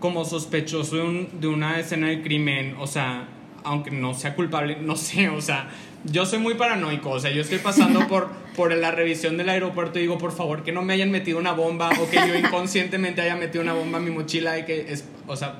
[0.00, 2.76] como sospechoso de, un- de una escena de crimen.
[2.78, 3.28] O sea,
[3.64, 5.28] aunque no sea culpable, no sé.
[5.28, 5.68] O sea,
[6.04, 7.10] yo soy muy paranoico.
[7.10, 10.62] O sea, yo estoy pasando por, por la revisión del aeropuerto y digo, por favor,
[10.62, 13.98] que no me hayan metido una bomba o que yo inconscientemente haya metido una bomba
[13.98, 15.54] en mi mochila y que es, o sea,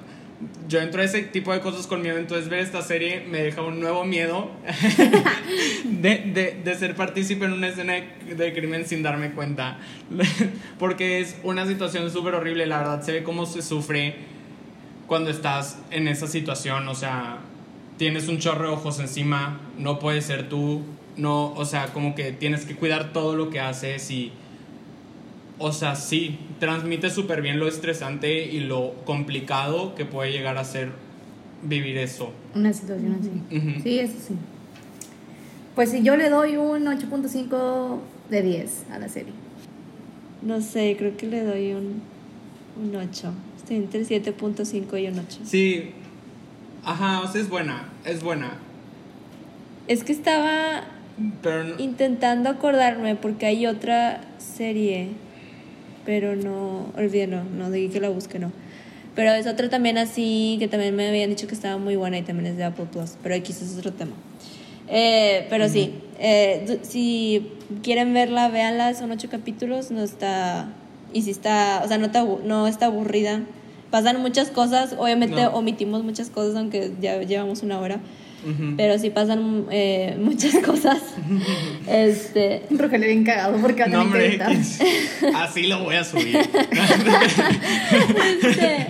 [0.68, 3.62] yo entro a ese tipo de cosas con miedo, entonces ver esta serie me deja
[3.62, 4.50] un nuevo miedo
[5.84, 9.78] de, de, de ser partícipe en una escena de, de crimen sin darme cuenta.
[10.78, 14.14] Porque es una situación súper horrible, la verdad, se ve cómo se sufre
[15.06, 17.38] cuando estás en esa situación, o sea,
[17.96, 20.82] tienes un chorro de ojos encima, no puedes ser tú,
[21.16, 24.32] no, o sea, como que tienes que cuidar todo lo que haces y...
[25.58, 30.64] O sea, sí, transmite súper bien lo estresante y lo complicado que puede llegar a
[30.64, 30.90] ser
[31.62, 32.30] vivir eso.
[32.54, 33.80] Una situación así.
[33.82, 34.34] Sí, eso sí.
[35.74, 37.98] Pues si yo le doy un 8.5
[38.30, 39.32] de 10 a la serie.
[40.42, 42.02] No sé, creo que le doy un,
[42.82, 43.32] un 8.
[43.56, 45.38] Estoy entre 7.5 y un 8.
[45.44, 45.90] Sí,
[46.84, 48.52] ajá, o sea, es buena, es buena.
[49.88, 50.84] Es que estaba
[51.42, 55.08] Pero no- intentando acordarme porque hay otra serie,
[56.06, 58.52] pero no, olvídalo, no dije que la busque, no.
[59.14, 62.22] Pero es otra también así, que también me habían dicho que estaba muy buena y
[62.22, 64.12] también es de Apple Plus, pero aquí es otro tema.
[64.88, 67.50] Eh, pero sí, eh, si
[67.82, 70.68] quieren verla, véanla, son ocho capítulos, no está,
[71.12, 73.40] y si está, o sea, no está, no está aburrida.
[73.90, 75.50] Pasan muchas cosas, obviamente No.
[75.50, 78.00] omitimos muchas cosas, aunque ya llevamos una hora,
[78.76, 80.98] Pero sí pasan eh, muchas cosas.
[81.88, 84.44] este, Rogelio bien cagado porque va a No, tener que
[85.36, 86.36] así lo voy a subir.
[88.42, 88.86] este,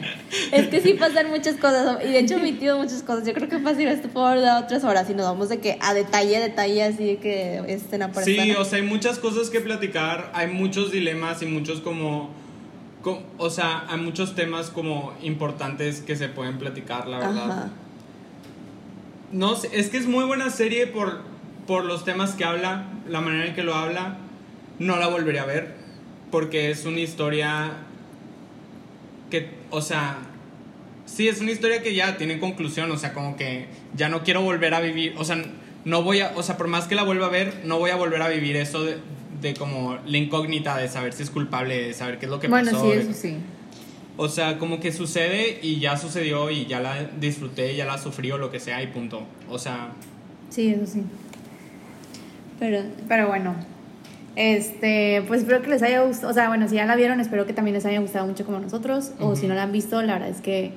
[0.52, 3.26] es que sí pasan muchas cosas, y de hecho he omitido muchas cosas.
[3.26, 4.08] Yo creo que fácil esto
[4.42, 8.12] dado otras horas y nos vamos de que a detalle, detalle, así de que escena
[8.12, 12.30] por Sí, o sea, hay muchas cosas que platicar, hay muchos dilemas y muchos como,
[13.02, 17.50] co- o sea, hay muchos temas como importantes que se pueden platicar, la verdad.
[17.50, 17.68] Ajá.
[19.32, 21.20] No sé, es que es muy buena serie por,
[21.66, 24.18] por los temas que habla, la manera en que lo habla.
[24.78, 25.74] No la volvería a ver.
[26.30, 27.72] porque es una historia
[29.30, 30.18] que, o sea,
[31.06, 33.66] sí, es una historia que ya tiene conclusión, o sea, como que
[33.96, 35.42] ya no quiero volver a vivir, o sea,
[35.84, 37.96] no voy a, o sea, por más que la vuelva a ver, no voy a
[37.96, 38.98] volver a vivir eso de,
[39.40, 42.48] de como la incógnita de saber si es culpable, de saber qué es lo que
[42.48, 42.84] bueno, pasó.
[42.90, 43.36] sí, de- eso sí.
[44.18, 48.30] O sea, como que sucede y ya sucedió y ya la disfruté, ya la sufrí
[48.32, 49.22] o lo que sea y punto.
[49.50, 49.88] O sea,
[50.48, 51.02] Sí, eso sí.
[52.58, 53.54] Pero Pero bueno,
[54.36, 56.30] este, pues espero que les haya gustado.
[56.30, 58.58] O sea, bueno, si ya la vieron, espero que también les haya gustado mucho como
[58.58, 59.12] nosotros.
[59.20, 60.72] O si no la han visto, la verdad es que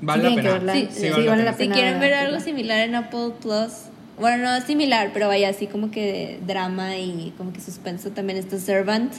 [0.00, 0.52] vale sí la pena.
[0.54, 0.72] verla.
[0.74, 1.74] Sí, Sí, sí, vale la si pena.
[1.74, 3.72] quieren ver algo similar en Apple Plus,
[4.18, 8.58] bueno, no similar, pero vaya así como que drama y como que suspenso también está
[8.58, 9.12] Servant,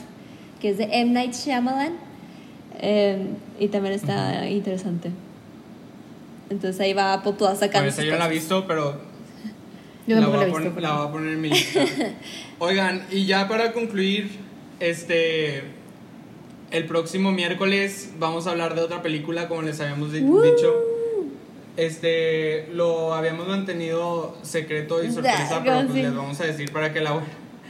[0.60, 1.12] que es de M.
[1.12, 1.92] Night Shyamalan.
[2.80, 3.26] Eh,
[3.58, 5.10] y también está interesante.
[6.50, 7.88] Entonces ahí va Apple Plus sacando.
[7.88, 8.96] Eso sus yo la he visto, pero
[10.06, 11.80] Yo la, voy la la voy a poner en mi lista.
[12.58, 14.30] Oigan, y ya para concluir,
[14.80, 15.62] este.
[16.70, 20.74] El próximo miércoles vamos a hablar de otra película, como les habíamos di- dicho.
[21.76, 27.00] Este, lo habíamos mantenido secreto y sorpresa, pero pues les vamos a decir para que
[27.00, 27.20] la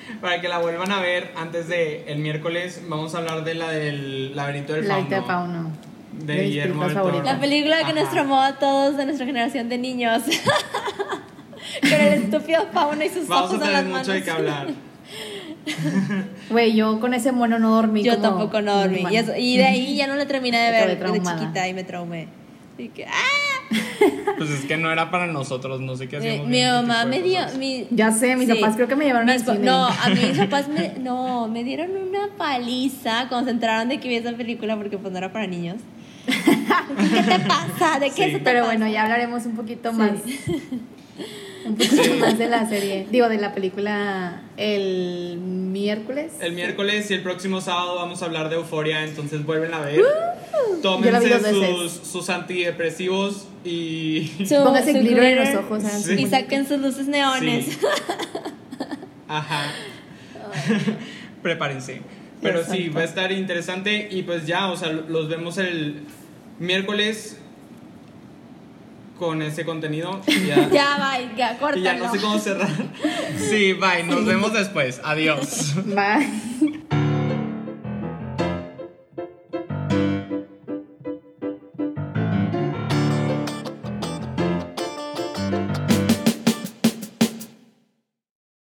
[0.21, 2.83] para que la vuelvan a ver antes de el miércoles.
[2.89, 5.11] Vamos a hablar de la del laberinto del La fauno.
[5.11, 5.71] de Pauno.
[6.13, 7.23] De De mis Guillermo del Toro.
[7.23, 8.13] La película que nos Ajá.
[8.13, 10.23] traumó a todos de nuestra generación de niños.
[11.81, 13.99] Con el estúpido fauno y sus Vamos a ojos en las tener manos.
[14.07, 14.67] mucho de qué hablar.
[16.51, 18.03] Güey, yo con ese mono no dormí.
[18.03, 19.05] Yo como tampoco no dormí.
[19.11, 21.85] Y, eso- y de ahí ya no la terminé de ver de chiquita y me
[21.85, 22.29] traumé.
[22.75, 23.54] Así que, ¡ah!
[24.37, 26.49] Pues es que no era para nosotros, no sé qué hacíamos.
[26.49, 27.41] mi mamá me dio.
[27.59, 28.55] Mi, Ya sé, mis sí.
[28.55, 29.67] papás creo que me llevaron Mis al cine.
[29.67, 34.09] No, a mis papás me, no, me dieron una paliza cuando se enteraron de que
[34.09, 35.77] vi esa película porque pues no era para niños.
[36.27, 37.99] ¿Qué te pasa?
[38.01, 38.33] ¿De qué Sí.
[38.33, 38.73] se te Pero pasa?
[38.77, 40.41] bueno, ya hablaremos un poquito Sí.
[41.67, 43.07] Un poquito más de la serie.
[43.11, 46.33] Digo, de la película el miércoles.
[46.41, 49.97] El miércoles y el próximo sábado vamos a hablar de euforia, entonces vuelven a ver.
[49.97, 54.31] Vi Tómense sus, sus antidepresivos y.
[54.47, 55.83] Su- Póngase su glitter en los ojos.
[55.83, 56.15] Sí.
[56.19, 57.65] Y saquen sus luces neones.
[57.67, 57.79] Sí.
[59.29, 59.73] Ajá.
[61.43, 62.03] Prepárense.
[62.43, 66.03] Pero sí, va a estar interesante y pues ya, o sea, los vemos el
[66.59, 67.39] miércoles
[69.27, 70.21] con ese contenido.
[70.47, 71.83] Ya, Ya, bye, ya, y córtalo.
[71.83, 72.69] ya no sé cómo cerrar.
[73.39, 75.01] Sí, bye, nos vemos después.
[75.05, 75.75] Adiós.
[75.87, 76.85] Bye.